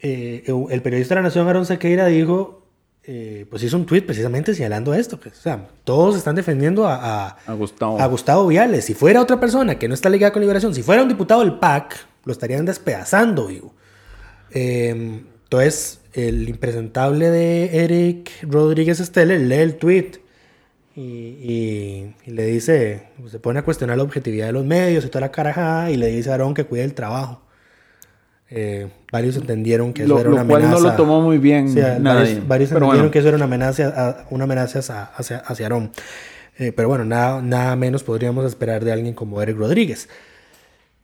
[0.00, 2.66] eh, el periodista de la Nación, Aaron Sequeira, dijo,
[3.04, 5.18] eh, pues hizo un tweet precisamente señalando esto.
[5.18, 7.98] Que, o sea, todos están defendiendo a, a, A Gustavo.
[7.98, 8.84] a Gustavo Viales.
[8.84, 11.54] Si fuera otra persona que no está ligada con Liberación, si fuera un diputado del
[11.54, 13.72] PAC, lo estarían despedazando, digo.
[14.50, 20.20] Eh, entonces, el impresentable de Eric Rodríguez Steller lee el tweet
[21.00, 25.08] y, y- y le dice, se pone a cuestionar la objetividad de los medios y
[25.08, 27.42] toda la carajada y le dice a Aarón que cuide el trabajo.
[28.50, 30.82] Eh, varios entendieron que eso Lo, era lo una cual amenaza.
[30.82, 32.34] no lo tomó muy bien Sí, a- nadie.
[32.34, 33.10] varios, varios entendieron bueno.
[33.12, 35.92] que eso era una amenaza, una amenaza hacia, hacia, hacia Aarón.
[36.58, 40.08] Eh, pero bueno, nada, nada menos podríamos esperar de alguien como Eric Rodríguez.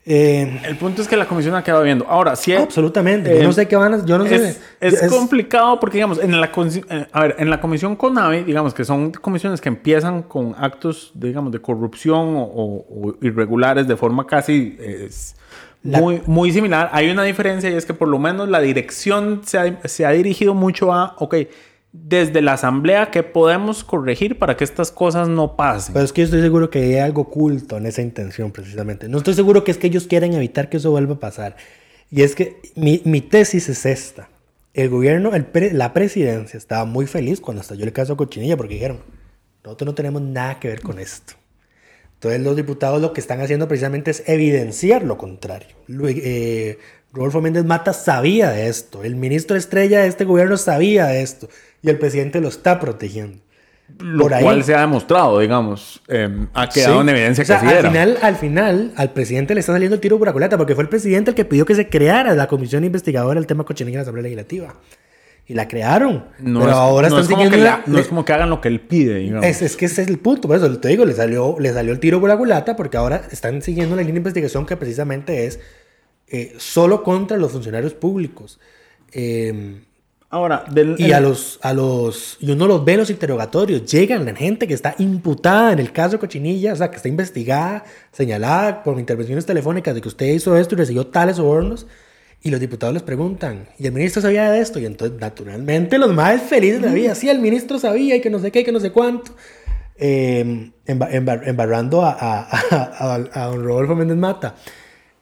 [0.09, 2.07] Eh, El punto es que la comisión ha quedado viendo.
[2.09, 2.52] Ahora, sí.
[2.54, 3.32] absolutamente.
[3.34, 4.04] eh, yo no sé qué van a...
[4.07, 4.36] Yo no sé...
[4.36, 8.44] es, es es- complicado porque, digamos, en la, eh, a ver, en la comisión CONAVI,
[8.44, 13.88] digamos que son comisiones que empiezan con actos, digamos, de corrupción o, o- o irregulares
[13.88, 15.34] de forma casi es
[15.82, 16.88] La- muy, muy similar.
[16.92, 20.11] Hay una diferencia y es que por lo menos la dirección se ha, se ha
[20.11, 21.34] dirigido mucho a, ok,
[21.93, 25.95] desde la asamblea, ¿qué podemos corregir para que estas cosas no pasen?
[25.95, 29.09] Pero es que yo estoy seguro que hay algo oculto en esa intención, precisamente.
[29.09, 31.57] No estoy seguro que es que ellos quieren evitar que eso vuelva a pasar.
[32.11, 34.28] Y es que mi, mi tesis es esta.
[34.74, 38.74] El gobierno, el pre- la presidencia estaba muy feliz cuando estalló el caso Cochinilla porque
[38.74, 38.99] dijeron,
[39.64, 41.32] nosotros no tenemos nada que ver con esto.
[42.14, 45.76] Entonces los diputados lo que están haciendo precisamente es evidenciar lo contrario.
[45.89, 46.78] Eh,
[47.12, 51.49] Rodolfo Méndez Mata sabía de esto, el ministro estrella de este gobierno sabía de esto
[51.87, 53.39] y el presidente lo está protegiendo.
[54.01, 57.01] lo por ahí- cual se ha demostrado, digamos, eh, ha quedado Sí.
[57.03, 57.91] en evidencia O sea, que así al era.
[57.91, 60.82] final, al final, al presidente le está saliendo el tiro por la culata porque fue
[60.82, 63.99] el presidente el que pidió que se creara la comisión investigadora del tema cochinilla en
[63.99, 64.74] la Asamblea Legislativa.
[65.47, 66.24] Y la crearon.
[66.41, 68.24] No pero es, ahora no están es como siguiendo que la- la- no es como
[68.24, 69.47] que hagan lo que él pide, digamos.
[69.47, 71.93] es, es que ese es el punto, por eso te digo, le salió, le salió
[71.93, 75.47] el tiro por la culata porque ahora están siguiendo la línea de investigación que precisamente
[75.47, 75.61] es
[76.26, 78.59] eh, solo contra los funcionarios públicos.
[79.12, 79.82] Eh,
[80.28, 83.84] Ahora, del, y el- a los, a los, y uno los ve en los interrogatorios,
[83.90, 87.08] llegan la gente que está imputada en el caso de Cochinilla, o sea, que está
[87.08, 91.86] investigada, señalada por intervenciones telefónicas de que usted hizo esto y recibió tales sobornos,
[92.42, 94.78] y los diputados les preguntan, ¿y el ministro sabía de esto?
[94.80, 98.28] Y entonces, naturalmente, los más felices de la vida, sí, el ministro sabía y que
[98.30, 99.32] no sé qué, y que no sé cuánto,
[99.96, 104.54] eh, emba- emba- embarrando a, a, a, a- a don Rodolfo Méndez Mata.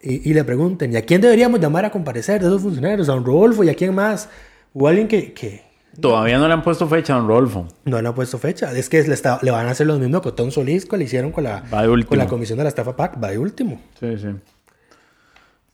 [0.02, 3.09] Y, y le pregunten, ¿y a quién deberíamos llamar a comparecer de esos funcionarios?
[3.09, 4.28] A don Rodolfo y a quién más.
[4.75, 5.62] O alguien que, que
[6.01, 7.68] todavía no le han puesto fecha a don Rodolfo.
[7.85, 8.72] no le han puesto fecha.
[8.72, 11.05] Es que le, está- le van a hacer lo mismo que Otón Solís que le
[11.05, 11.62] hicieron con la,
[12.07, 13.22] con la comisión de la estafa PAC.
[13.22, 13.81] Va de último.
[14.01, 14.29] Sí, sí.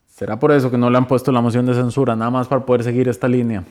[0.07, 2.15] ¿Será por eso que no le han puesto la moción de censura?
[2.15, 3.65] Nada más para poder seguir esta línea.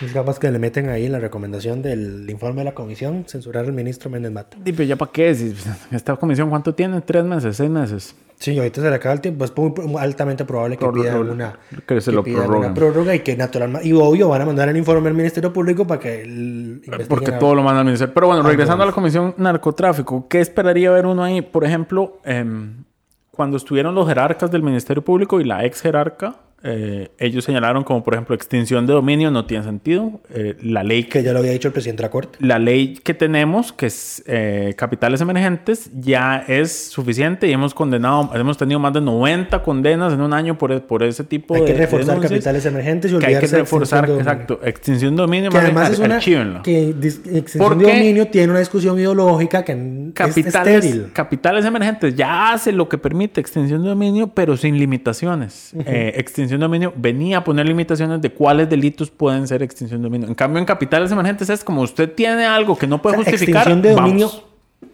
[0.00, 3.72] Es capaz que le meten ahí la recomendación del informe de la comisión censurar al
[3.72, 4.56] ministro Méndez Mata.
[4.64, 5.54] Y pero ya para qué, si
[5.90, 8.14] esta comisión cuánto tiene, tres meses, seis meses.
[8.38, 9.44] Sí, ahorita se le acaba el tiempo.
[9.44, 13.36] Es muy, altamente probable que pidan una, que se lo pidan una prórroga y que
[13.36, 17.32] naturalmente, y obvio, van a mandar el informe al Ministerio Público para que el, Porque
[17.32, 18.14] todo lo manda al ministerio.
[18.14, 21.42] Pero bueno, Ah, regresando a la comisión narcotráfico, ¿qué esperaría ver uno ahí?
[21.42, 22.84] Por ejemplo, em,
[23.32, 28.02] cuando estuvieron los jerarcas del Ministerio Público y la ex jerarca, eh, ellos señalaron como,
[28.02, 30.20] por ejemplo, extinción de dominio no tiene sentido.
[30.34, 32.38] Eh, la ley que ya lo había dicho el presidente de la Corte.
[32.40, 38.30] la ley que tenemos, que es eh, capitales emergentes, ya es suficiente y hemos condenado,
[38.34, 41.66] hemos tenido más de 90 condenas en un año por, por ese tipo Hay de
[41.68, 45.50] que reforzar denuncias, capitales emergentes y que hay que reforzar, de exacto, extinción de dominio,
[45.50, 50.08] Que además es una que extinción ¿Por de dominio tiene una discusión ideológica que n-
[50.08, 51.12] es Capitales, estéril.
[51.12, 55.72] capitales emergentes ya hace lo que permite extinción de dominio, pero sin limitaciones.
[55.86, 60.26] Extinción de dominio venía a poner limitaciones de cuáles delitos pueden ser extinción de dominio.
[60.28, 63.30] En cambio, en capitales emergentes es como usted tiene algo que no puede O sea,
[63.32, 63.62] justificar.
[63.68, 64.44] extinción de dominio vamos.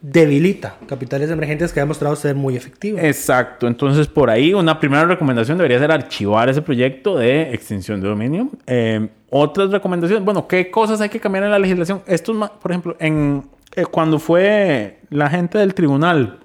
[0.03, 2.99] debilita capitales emergentes que ha demostrado ser muy efectivo.
[2.99, 8.09] Exacto, entonces por ahí una primera recomendación debería ser archivar ese proyecto de extinción de
[8.09, 8.49] dominio.
[8.67, 12.03] Eh, otras recomendaciones, bueno, ¿qué cosas hay que cambiar en la legislación?
[12.07, 13.43] Esto es, ma- por ejemplo, en,
[13.77, 16.39] eh, cuando fue la gente del tribunal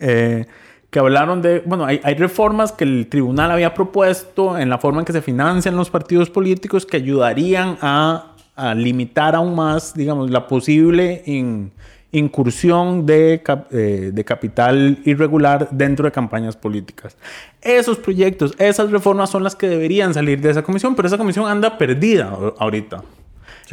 [0.00, 0.46] eh,
[0.90, 5.00] que hablaron de, bueno, hay, hay reformas que el tribunal había propuesto en la forma
[5.00, 8.32] en que se financian los partidos políticos que ayudarían a,
[8.74, 11.70] limitar aún más, digamos, la posible in-
[12.10, 17.16] incursión de, eh, de capital irregular dentro de campañas políticas.
[17.60, 21.46] Esos proyectos, esas reformas son las que deberían salir de esa comisión, pero esa comisión
[21.46, 22.64] anda perdida a-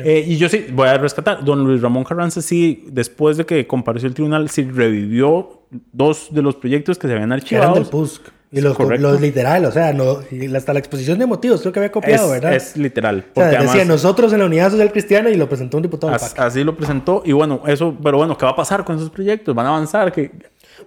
[0.03, 3.65] Eh, y yo sí, voy a rescatar, don Luis Ramón Carranza sí, después de que
[3.67, 7.73] compareció el tribunal, sí revivió dos de los proyectos que se habían que eran archivado.
[7.75, 8.21] del PUSC.
[8.51, 11.79] Y los, los literal, o sea, no, y hasta la exposición de motivos, creo que
[11.79, 12.55] había copiado, es, ¿verdad?
[12.55, 13.17] es literal.
[13.17, 15.83] o sea, porque decía además- nosotros en la Unidad Social Cristiana y lo presentó un
[15.83, 18.95] diputado As- así lo presentó y bueno, eso, pero bueno, ¿qué va a pasar con
[18.95, 19.53] esos proyectos?
[19.53, 20.09] ¿Van a avanzar?
[20.13, 20.31] ¿Qué,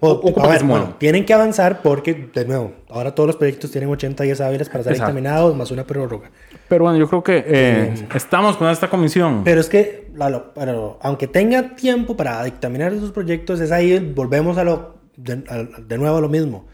[0.01, 3.89] O- ocupa ver, bueno, tienen que avanzar porque, de nuevo, ahora todos los proyectos tienen
[3.91, 5.11] 80 días hábiles para ser Exacto.
[5.11, 6.31] examinados, más una prórroga.
[6.69, 9.43] Pero bueno, yo creo que eh, estamos con esta comisión.
[9.45, 14.59] Pero es que, lo- pero aunque tenga tiempo para dictaminar esos proyectos, es ahí, volvemos
[14.59, 16.67] a lo, de, a- de nuevo a lo mismo.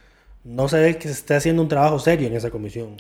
[0.43, 2.97] No se ve que se esté haciendo un trabajo serio en esa comisión.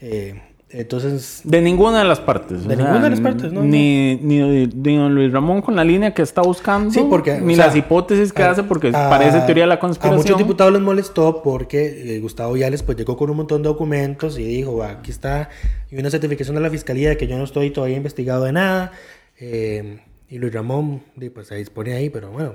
[0.00, 0.40] Eh,
[0.72, 2.66] entonces, De ninguna de las partes.
[2.66, 6.14] De ninguna de las partes, no, Ni, ni, ni don Luis Ramón con la línea
[6.14, 6.90] que está buscando.
[6.90, 9.68] Sí, porque, Ni o sea, las hipótesis que a- hace, porque a- parece teoría de
[9.68, 10.16] la A conspiración.
[10.22, 14.38] muchos diputados les molestó porque eh, Gustavo Viales pues llegó con un montón de documentos
[14.38, 15.50] y dijo, "Va, aquí está
[15.90, 18.92] y una certificación de la fiscalía de que yo no estoy todavía investigado de nada.
[19.38, 21.02] Eh, y Luis Ramón
[21.34, 22.54] pues se dispone ahí, pero bueno,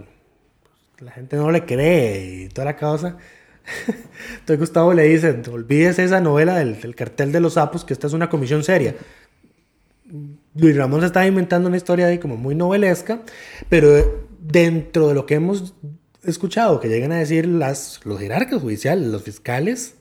[0.94, 3.18] pues, la gente no le cree y toda la causa.
[4.40, 8.08] Entonces Gustavo le dice, olvídese esa novela del, del cartel de los sapos, que esta
[8.08, 8.96] es una comisión seria.
[10.56, 13.22] Luis Ramón se estaba inventando una historia ahí como muy novelesca,
[13.70, 15.74] pero dentro de lo que hemos
[16.24, 19.96] escuchado que llegan a decir las, los jerarcas judiciales, los fiscales,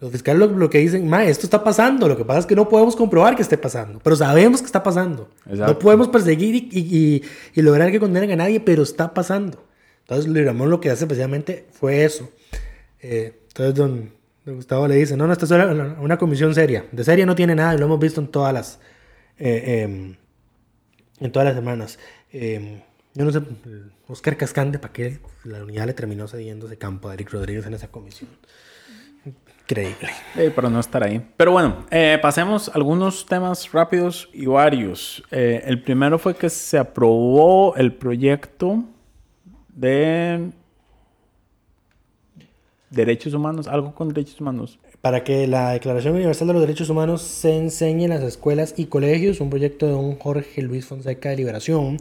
[0.00, 2.56] los fiscales lo, lo que dicen, ma, esto está pasando, lo que pasa es que
[2.56, 5.30] no podemos comprobar que esté pasando, pero sabemos que está pasando.
[5.48, 5.72] Exacto.
[5.72, 7.22] No podemos perseguir y, y- y-
[7.54, 9.64] y lograr que condenen a nadie, pero está pasando.
[10.00, 12.28] Entonces Luis Ramón lo que hace precisamente fue eso.
[13.00, 14.12] Eh, entonces don,
[14.44, 15.50] don Gustavo le dice, no, no, esta es
[15.98, 16.84] una, comisión seria.
[16.92, 18.80] De seria no tiene nada lo hemos visto en todas las...
[19.38, 20.16] eh, em,
[21.20, 21.98] en todas las semanas.
[22.32, 22.82] Eh,
[23.14, 23.40] yo no sé,
[24.08, 27.74] Oscar Cascande, ¿para qué la unidad le terminó cediendo ese campo a Eric Rodríguez en
[27.74, 28.30] esa comisión?
[29.24, 30.10] Increíble.
[30.36, 31.26] Eh, para no estar ahí.
[31.36, 35.24] Pero bueno, eh, pasemos algunos temas rápidos y varios.
[35.30, 38.84] Eh, el primero fue que se aprobó el proyecto
[39.68, 40.50] de
[42.96, 44.80] derechos humanos, algo con derechos humanos.
[45.00, 48.86] Para que la Declaración Universal de los Derechos Humanos se enseñe en las escuelas y
[48.86, 51.98] colegios, un proyecto de don Jorge Luis Fonseca de Liberación,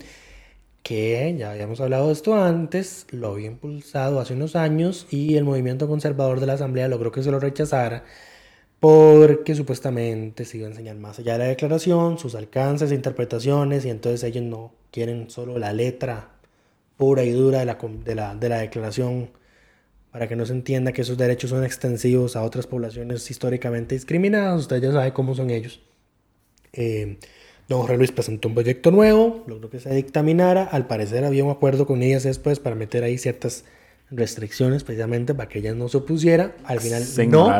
[0.82, 5.44] que ya habíamos hablado de esto antes, lo había impulsado hace unos años y el
[5.44, 8.04] movimiento conservador de la Asamblea logró que se lo rechazara
[8.80, 13.90] porque supuestamente se iba a enseñar más allá de la declaración, sus alcances, interpretaciones, y
[13.90, 16.30] entonces ellos no quieren solo la letra
[16.98, 19.32] pura y dura de la, de la, de la declaración
[20.16, 24.62] para que no se entienda que esos derechos son extensivos a otras poblaciones históricamente discriminadas.
[24.62, 25.82] Usted ya sabe cómo son ellos.
[26.72, 27.18] Eh,
[27.68, 30.64] don Jorge Luis presentó un proyecto nuevo, logró que se dictaminara.
[30.64, 33.66] Al parecer había un acuerdo con ellas después para meter ahí ciertas
[34.10, 36.56] restricciones precisamente para que ellas no se opusiera.
[36.64, 37.52] Al final Se no.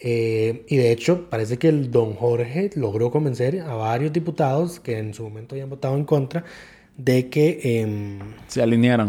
[0.00, 4.98] Eh, y de hecho parece que el don Jorge logró convencer a varios diputados que
[4.98, 6.44] en su momento habían votado en contra
[6.96, 7.60] de que...
[7.62, 9.06] em, Se alinearon.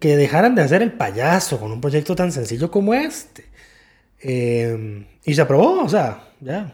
[0.00, 3.44] Que dejaran de hacer el payaso con un proyecto tan sencillo como este.
[4.20, 6.72] Eh, y se aprobó, o sea, ya.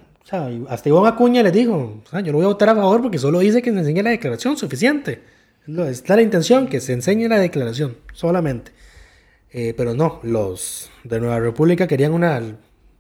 [0.68, 3.60] Hasta Iván Acuña les dijo, yo no voy a votar a favor porque solo dice
[3.60, 5.20] que se enseñe la declaración, suficiente.
[5.88, 8.72] Está la intención, que se enseñe la declaración, solamente.
[9.50, 12.40] Eh, pero no, los de Nueva República querían una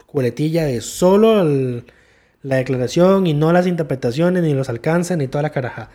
[0.06, 1.82] culetilla de solo
[2.42, 5.88] la declaración y no las interpretaciones, ni los alcances, ni toda la caraja.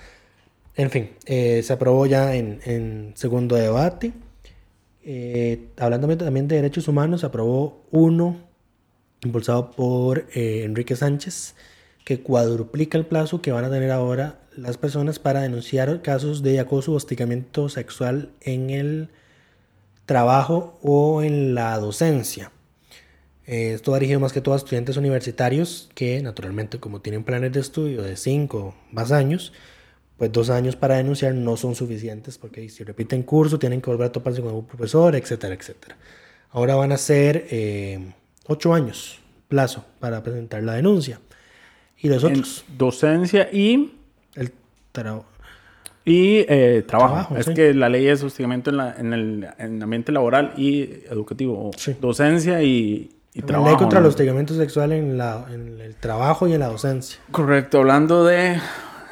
[0.78, 4.14] En fin, eh, se aprobó ya en, segundo debate.
[5.04, 8.38] Eh, hablando también de derechos humanos, se aprobó uno
[9.24, 11.56] impulsado por eh, Enrique Sánchez
[12.08, 16.60] que cuadruplica el plazo que van a tener ahora las personas para denunciar casos de
[16.60, 19.10] acoso o hostigamiento sexual en el
[20.06, 22.54] trabajo o en la docencia.
[23.46, 27.52] Eh, esto va dirigido más que todo a estudiantes universitarios que naturalmente como tienen planes
[27.52, 29.52] de estudio de 5 más años,
[30.18, 34.07] pues dos años para denunciar no son suficientes porque si repiten curso tienen que volver
[34.07, 35.95] a toparse con un profesor, etcétera, etcétera.
[36.51, 38.13] Ahora van a ser eh,
[38.47, 41.20] ocho años plazo para presentar la denuncia.
[41.99, 43.93] Y los En otros, docencia y,
[44.36, 44.51] el
[44.91, 45.26] trabajo.
[46.05, 47.13] y eh, trabajo.
[47.13, 47.53] Trabajo, es sí.
[47.53, 51.72] que la ley es hostigamiento en, la- en el, en el ambiente laboral y educativo.
[51.78, 51.95] Sí.
[51.99, 53.70] Docencia y, y La trabajo.
[53.70, 54.05] ley contra ¿no?
[54.05, 57.20] el hostigamiento sexual en, la, en el trabajo y en la docencia.
[57.32, 58.59] Correcto, hablando de,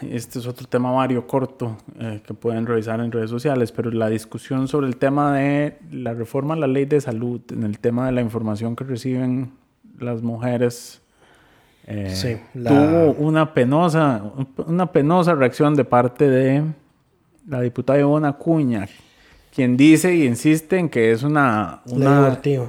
[0.02, 4.10] este es otro tema vario corto eh, que pueden revisar en redes sociales, pero la
[4.10, 8.06] discusión sobre el tema de la reforma a la ley de salud, en el tema
[8.06, 9.52] de la información que reciben
[10.00, 11.02] las mujeres,
[11.88, 14.24] eh, Sí, la- tuvo una penosa,
[14.66, 16.64] una penosa reacción de parte de
[17.48, 18.88] la diputada Ivona Cuña,
[19.54, 22.22] quien dice y insiste en que es una, una-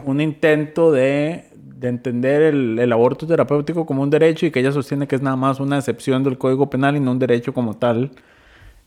[0.04, 1.46] un intento de,
[1.76, 5.22] de entender el, el aborto terapéutico como un derecho y que ella sostiene que es
[5.22, 8.10] nada más una excepción del Código Penal y no un derecho como tal.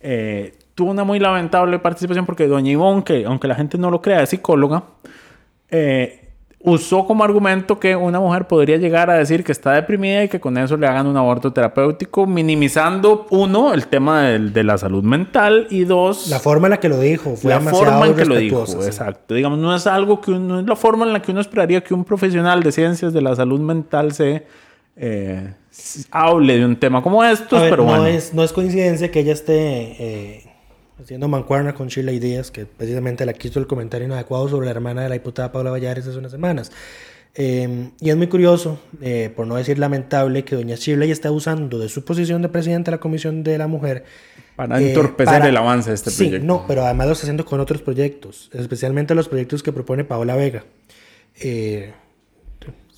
[0.02, 4.02] Eh, tuvo una muy lamentable participación porque doña Ivonne, que aunque la gente no lo
[4.02, 4.84] crea, es psicóloga,
[5.70, 6.29] eh,
[6.62, 10.40] usó como argumento que una mujer podría llegar a decir que está deprimida y que
[10.40, 15.68] con eso le hagan un aborto terapéutico, minimizando, uno, el tema de, la salud mental
[15.70, 18.26] y dos, La forma en la que lo dijo fue la demasiado forma en que
[18.26, 18.66] lo dijo.
[18.66, 18.78] sí.
[18.86, 19.34] Exacto.
[19.34, 21.82] Digamos, no es algo que uno, no es la forma en la que uno esperaría
[21.82, 24.44] que un profesional de ciencias de la salud mental se
[24.98, 25.54] eh,
[26.12, 28.08] hable de un tema como estos, ver, pero no, bueno.
[28.08, 30.49] es, no es coincidencia que ella esté eh,
[31.02, 35.04] haciendo mancuerna con Shirley Díaz, que precisamente la quiso el comentario inadecuado sobre la hermana
[35.04, 36.72] de la diputada Paula Vallares hace unas semanas.
[37.36, 41.78] Eh, y es muy curioso, eh, por no decir lamentable, que doña Shirley está usando
[41.80, 44.04] de su posición de presidenta de la Comisión de la Mujer
[44.56, 46.46] Para eh, entorpecer para- el avance de este sí, proyecto.
[46.48, 50.36] no, pero además lo está haciendo con otros proyectos, especialmente los proyectos que propone Paola
[50.36, 50.66] Vega.
[51.42, 51.94] Eh,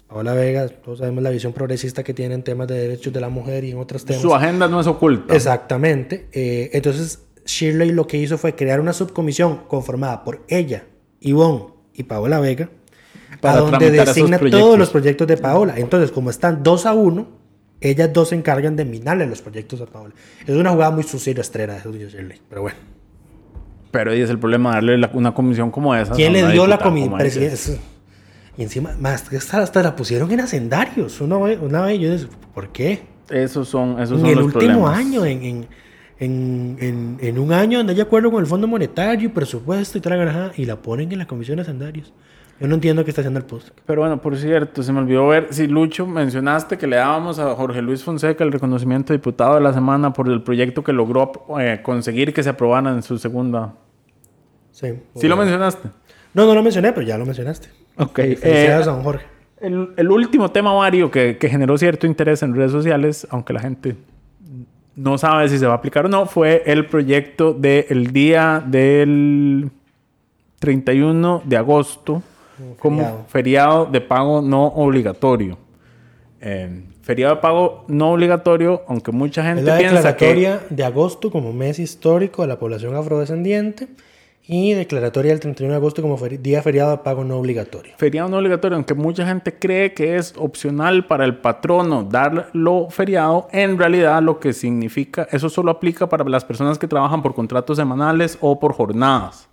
[0.08, 3.30] Paola Vega, todos sabemos la visión progresista que tiene en temas de derechos de la
[3.30, 4.22] mujer y en otros temas.
[4.22, 5.34] Su agenda no es oculta.
[5.36, 6.28] Exactamente.
[6.34, 10.84] Eh, entonces, Shirley lo que hizo fue crear una subcomisión conformada por ella,
[11.20, 12.70] Ivonne y Paola Vega,
[13.42, 15.74] Para a donde designa todos los proyectos de Paola.
[15.78, 17.28] Entonces, como están dos a uno,
[17.80, 20.14] ellas dos se encargan de minarle los proyectos a Paola.
[20.46, 22.78] Es una jugada muy sucia y rastrera de Shirley, pero bueno.
[23.92, 26.14] Pero ahí es el problema darle la- una comisión como esa.
[26.14, 27.74] ¿Quién a le dio la esa.
[28.58, 31.20] Y encima, más, que hasta, hasta la pusieron en hacendarios.
[31.22, 33.02] Una vez, una vez yo decía, ¿por qué?
[33.30, 34.98] Esos son, esos en son el los último problemas.
[34.98, 35.68] año, en, en,
[36.22, 40.28] en, en- en un año donde hay acuerdo con el Fondo Monetario, presupuesto y tal,
[40.28, 42.14] ajá, y la ponen en la comisión de hacendarios.
[42.60, 43.70] Yo no entiendo qué está haciendo el post.
[43.88, 47.56] Pero bueno, por cierto, se me olvidó ver si Lucho mencionaste que le dábamos a
[47.56, 51.32] Jorge Luis Fonseca el reconocimiento de diputado de la semana por el proyecto que logró
[51.60, 53.74] eh, conseguir que se aprobara en su segunda.
[54.70, 55.90] Sí, ¿Sí lo mencionaste?
[56.36, 57.70] No, no lo mencioné, pero ya lo mencionaste.
[57.98, 58.16] Ok.
[58.16, 59.26] Felicidades eh, a don Jorge.
[59.60, 63.60] el, el último tema, Mario, que, que generó cierto interés en redes sociales, aunque la
[63.60, 63.96] gente
[64.96, 69.70] no sabe si se va a aplicar o no, fue el proyecto del día del
[70.60, 72.22] 31 de agosto
[72.78, 73.26] como feriado.
[73.28, 75.58] feriado de pago no obligatorio.
[76.40, 80.84] Eh, feriado de pago no obligatorio, aunque mucha gente Es la piensa que declaratoria de
[80.84, 83.88] agosto como mes histórico de la población afrodescendiente
[84.48, 87.94] y declaratoria del 31 de agosto como feri- día feriado de pago no obligatorio.
[87.98, 93.48] feriado no obligatorio, aunque mucha gente cree que es opcional para el patrono darlo feriado,
[93.52, 97.78] en realidad lo que significa, eso solo aplica para las personas que trabajan por contratos
[97.78, 99.48] semanales o por jornadas.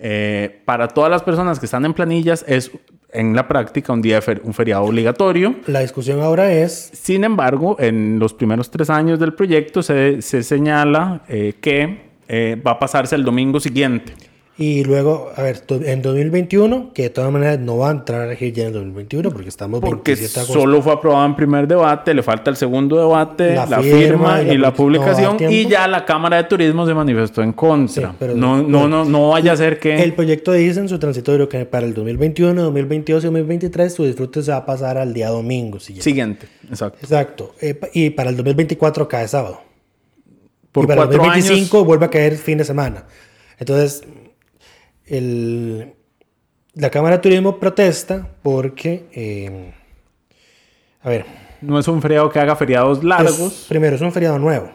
[0.00, 2.70] Eh, para todas las personas que están en planillas es
[3.12, 5.56] en la práctica un día fer- un feriado obligatorio.
[5.66, 10.42] La discusión ahora es Sin embargo, en los primeros tres años del proyecto se, se
[10.44, 14.12] señala eh, que eh, va a pasarse el domingo siguiente.
[14.60, 18.26] Y luego, a ver, en 2021, que de todas maneras no va a entrar a
[18.26, 20.60] regir ya en 2021 porque estamos Porque 27 de agosto.
[20.60, 24.42] solo fue aprobado en primer debate, le falta el segundo debate, La la, firma firma,
[24.42, 25.54] y la y la no publicación, tiempo.
[25.54, 28.10] y ya la Cámara de Turismo se manifestó en contra.
[28.10, 29.94] Sí, pero- no, no, no, no vaya a ser que...
[30.02, 34.42] El proyecto dice en su transitorio que para el 2021, 2022 y 2023 su disfrute
[34.42, 36.02] se va a pasar al día domingo siguiente.
[36.02, 36.98] Siguiente, exacto.
[37.00, 37.54] Exacto.
[37.60, 39.60] Eh, y para el 2024 cae sábado.
[40.78, 43.04] Por y para el cuatro 2025 años, vuelve a caer fin de semana.
[43.58, 44.02] Entonces,
[45.06, 45.94] el,
[46.74, 49.74] la Cámara de Turismo protesta porque, eh,
[51.02, 51.24] a ver,
[51.60, 54.70] no es un feriado que haga feriados es- largos, primero es un feriado nuevo.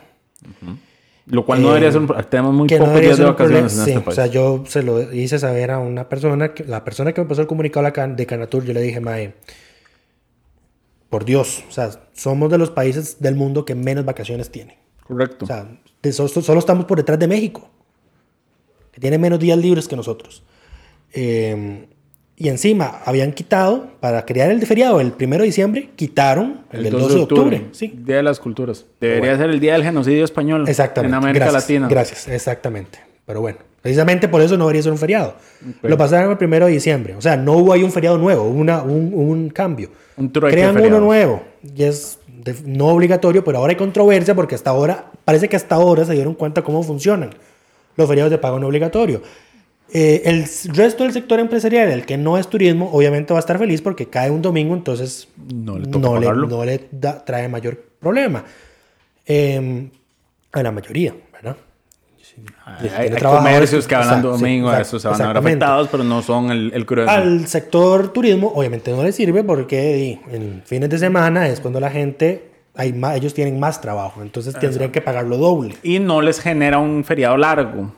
[1.26, 2.08] lo cual no eh, debería ser un...
[2.30, 3.62] Tenemos muy no pocos días de un problema.
[3.62, 6.66] vacaciones en Sí, este o sea, yo se lo hice saber a una persona, que,
[6.66, 9.34] la persona que me pasó el comunicado de Canatur, yo le dije, Mae,
[11.10, 14.80] por Dios, o sea, somos de los países del mundo que menos vacaciones tiene.
[15.08, 15.46] Correcto.
[15.46, 15.68] O sea,
[16.12, 17.70] solo estamos por detrás de México,
[18.92, 20.44] que tiene menos días libres que nosotros.
[21.14, 21.88] Eh,
[22.36, 26.94] y encima, habían quitado, para crear el feriado el 1 de diciembre, quitaron el, del
[26.94, 27.66] 12 de octubre.
[27.72, 28.86] Sí, Día de las Culturas.
[29.00, 29.38] Debería Bueno.
[29.38, 31.16] ser el Día del Genocidio Español exactamente.
[31.16, 31.88] en América gracias, Latina.
[31.88, 33.00] Gracias, exactamente.
[33.26, 35.36] Pero bueno, precisamente por eso no debería ser un feriado.
[35.84, 37.16] Lo pasaron el 1 de diciembre.
[37.16, 39.92] O sea, no hubo ahí un feriado nuevo, una, un, un cambio.
[40.18, 41.44] Un Crean uno nuevo
[41.76, 45.76] y es de- no obligatorio, pero ahora hay controversia porque hasta ahora, parece que hasta
[45.76, 47.32] ahora se dieron cuenta cómo funcionan
[47.96, 49.22] los feriados de pago no obligatorio.
[49.96, 53.60] Eh, el resto del sector empresarial, el que no es turismo, obviamente va a estar
[53.60, 56.48] feliz porque cae un domingo, entonces No le toca no le, pagarlo.
[56.48, 58.44] no le da- trae mayor problema.
[59.28, 59.90] Eh,
[60.52, 61.14] a la mayoría,
[62.66, 66.22] Hay, hay comercios que sí, domingo, exacto, eso se van a ver afectados, pero no
[66.22, 67.10] son el, el.
[67.10, 71.90] Al sector turismo, obviamente no le sirve porque en fines de semana es cuando la
[71.92, 75.76] gente, hay más, ellos tienen más trabajo, entonces tendrían que pagarlo doble.
[75.84, 77.94] Y no les genera un feriado largo,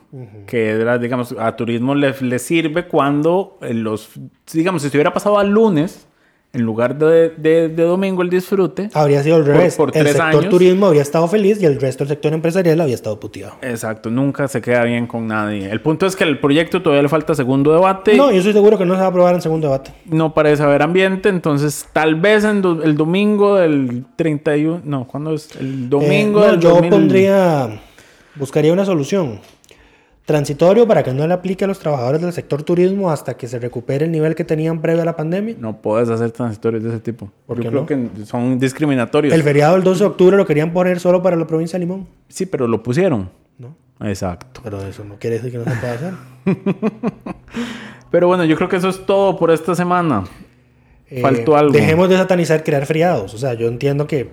[0.46, 4.10] que era, digamos, a turismo les, les sirve cuando eh, los,
[4.52, 6.06] digamos, si se hubiera pasado al lunes,
[6.52, 8.88] en lugar de, de- de domingo el disfrute.
[8.94, 9.76] Habría sido al Por- revés.
[9.76, 10.48] por el tres sector años.
[10.48, 13.56] turismo habría estado feliz y el resto del sector empresarial había estado puteado.
[13.60, 15.70] Exacto, nunca se queda bien con nadie.
[15.70, 18.16] El punto es que el proyecto todavía le falta segundo debate.
[18.16, 19.92] No, yo estoy seguro que no se va a aprobar en segundo debate.
[20.06, 25.34] no parece haber ambiente, entonces tal vez en do- el domingo del 31, no, ¿cuándo
[25.34, 25.54] es?
[25.60, 26.90] El domingo Eh, no, del yo 2000.
[26.90, 27.80] pondría,
[28.36, 29.40] buscaría una solución
[30.26, 33.58] transitorio para que no le aplique a los trabajadores del sector turismo hasta que se
[33.60, 35.54] recupere el nivel que tenían previo a la pandemia.
[35.58, 37.30] No puedes hacer transitorios de ese tipo.
[37.46, 37.86] ¿Por Yo qué creo no?
[37.86, 39.32] que son discriminatorios.
[39.32, 42.06] El feriado del 12 de octubre lo querían poner solo para la provincia de Limón.
[42.28, 43.30] Sí, pero lo pusieron.
[43.58, 43.76] ¿no?
[44.00, 44.60] Exacto.
[44.64, 46.14] Pero eso no quiere decir que no se pueda hacer.
[48.10, 50.24] Pero bueno, yo creo que eso es todo por esta semana.
[51.08, 51.72] Eh, Faltó algo.
[51.72, 53.34] Dejemos de satanizar crear feriados.
[53.34, 54.30] O sea, yo entiendo que.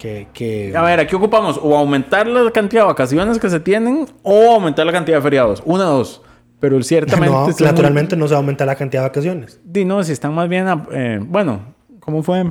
[0.00, 4.06] Que, que A ver, aquí ocupamos o aumentar la cantidad de vacaciones que se tienen
[4.22, 5.62] o aumentar la cantidad de feriados.
[5.64, 6.22] Una o dos.
[6.58, 7.30] Pero ciertamente...
[7.36, 9.60] no, muy- naturalmente no se va a aumentar la cantidad de vacaciones.
[9.62, 10.66] Di, no, si están más bien...
[10.68, 12.50] a- eh, bueno, ¿cómo fue?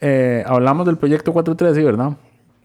[0.00, 2.12] Eh, hablamos del proyecto 4.3, sí, ¿verdad?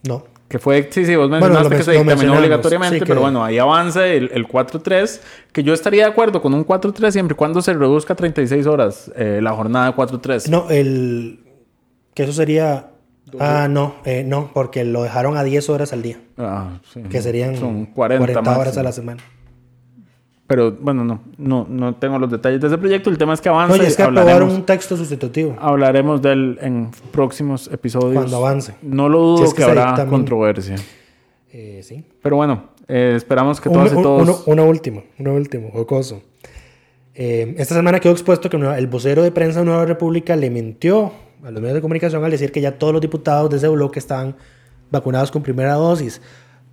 [0.06, 0.24] No.
[0.48, 3.20] Que fue, sí, sí, vos Bueno, mencionaste men- que se dictaminó obligatoriamente, sí, que- pero
[3.22, 5.20] bueno, ahí avanza el, el 4.3,
[5.52, 8.66] que yo estaría de acuerdo con un 4.3 siempre y cuando se reduzca a 36
[8.66, 10.48] horas eh, la jornada de 4.3.
[10.48, 11.40] No, el.
[12.14, 12.90] que eso sería.
[13.40, 16.20] Ah, no, eh, no, porque lo dejaron a 10 horas al día.
[16.38, 17.02] Ah, sí.
[17.10, 19.22] Que serían Son 40, horas a la semana.
[20.46, 23.10] Pero bueno, no, no, no tengo los detalles de ese proyecto.
[23.10, 25.56] El tema es que avanza Oye, y es que aprobaron un texto sustitutivo.
[25.58, 28.14] hablaremos de él en próximos episodios.
[28.14, 28.74] Cuando avance.
[28.80, 30.76] No lo dudo Si es que, habrá controversia.
[31.52, 32.04] Eh, sí.
[32.22, 34.22] Pero bueno, eh, esperamos que Un- todas y un- todos...
[34.22, 36.22] uno, una última, una última, jocoso.
[37.14, 41.10] Eh, esta semana quedó expuesto que el vocero de prensa de Nueva República le mintió
[41.44, 43.98] a los medios de comunicación al decir que ya todos los diputados de ese bloque
[43.98, 44.36] estaban
[44.90, 46.20] vacunados con primera dosis.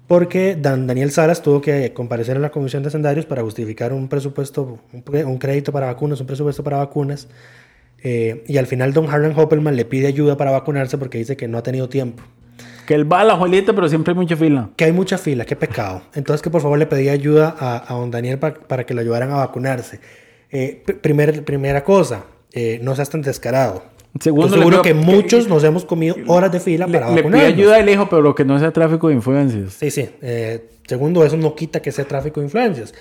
[0.08, 4.10] Porque Dan- Daniel Salas tuvo que comparecer en la Comisión de Hacendarios para justificar un
[4.10, 7.28] presupuesto, un, crédito para vacunas, un presupuesto para vacunas.
[8.04, 11.48] Eh, y al final Don Harlan Hoppelman le pide ayuda para vacunarse porque dice que
[11.48, 12.22] no ha tenido tiempo.
[12.86, 14.70] Que él va a la juelita, pero siempre hay mucha fila.
[14.76, 16.02] que hay mucha fila, qué pecado.
[16.14, 19.00] Entonces que por favor le pedí ayuda a, a don Daniel pa- para que lo
[19.00, 20.02] ayudaran a vacunarse.
[20.52, 23.84] Eh, pr- primer- primera cosa, eh, no seas tan descarado.
[24.20, 27.14] Segundo, Yo le seguro que muchos nos hemos comido horas de fila Le, para le
[27.16, 27.54] pide vacunarnos.
[27.58, 29.74] ayuda y le dijo, pero que no sea tráfico de influencias.
[29.74, 30.08] Sí, sí.
[30.22, 32.94] Eh, segundo, eso no quita que sea tráfico de influencias.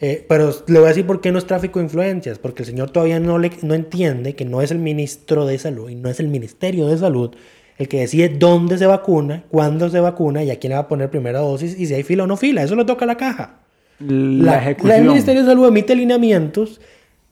[0.00, 2.38] Eh, pero le voy a decir por qué no es tráfico de influencias.
[2.38, 5.88] Porque el señor todavía no, le, no entiende que no es el ministro de salud
[5.88, 7.34] y no es el ministerio de salud
[7.78, 10.88] el que decide dónde se vacuna, cuándo se vacuna y a quién le va a
[10.88, 12.62] poner primera dosis y si hay fila o no fila.
[12.64, 13.60] Eso lo toca la caja.
[14.00, 14.88] La, La, ejecución.
[14.90, 16.80] la- el Ministerio de Salud emite lineamientos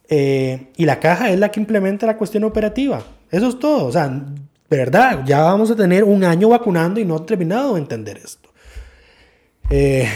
[0.08, 3.02] eh, y la caja es la que implementa la cuestión operativa.
[3.30, 3.86] Eso es todo.
[3.86, 7.74] O sea, de verdad, ya vamos a tener un año vacunando y no he terminado
[7.74, 8.48] de entender esto.
[9.70, 10.06] Eh,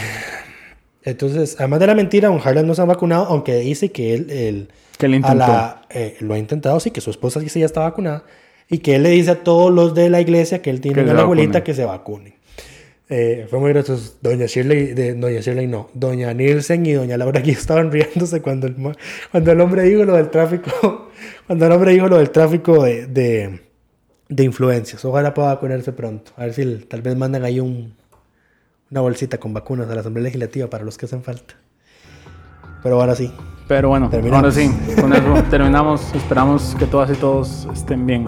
[1.03, 4.29] entonces, además de la mentira, don Harlan no se ha vacunado, aunque dice que él,
[4.29, 5.37] él- Que a intentó.
[5.37, 8.23] la- eh, lo ha intentado, sí, que su esposa sí ya está vacunada
[8.69, 11.09] y que él le dice a todos los de la iglesia que él tiene Que
[11.09, 12.35] una abuelita que se vacunen.
[13.09, 14.13] Eh, fue muy gracioso.
[14.21, 18.67] Doña Shirley, de, Doña Shirley no, Doña Nielsen y Doña Laura aquí estaban riéndose cuando
[18.67, 18.75] el,
[19.31, 21.09] cuando el hombre dijo lo del tráfico,
[21.47, 23.61] cuando el hombre dijo lo del tráfico de, de,
[24.29, 25.03] de influencias.
[25.05, 26.31] Ojalá pueda vacunarse pronto.
[26.37, 27.93] A ver si el- tal vez mandan ahí un,
[28.89, 31.55] una bolsita con vacunas a la Asamblea Legislativa para los que hacen falta.
[32.83, 33.31] Pero ahora sí.
[33.67, 34.43] Pero bueno, Terminamos.
[34.43, 36.13] ahora sí, con eso terminamos.
[36.15, 38.27] Esperamos que todas y todos estén bien.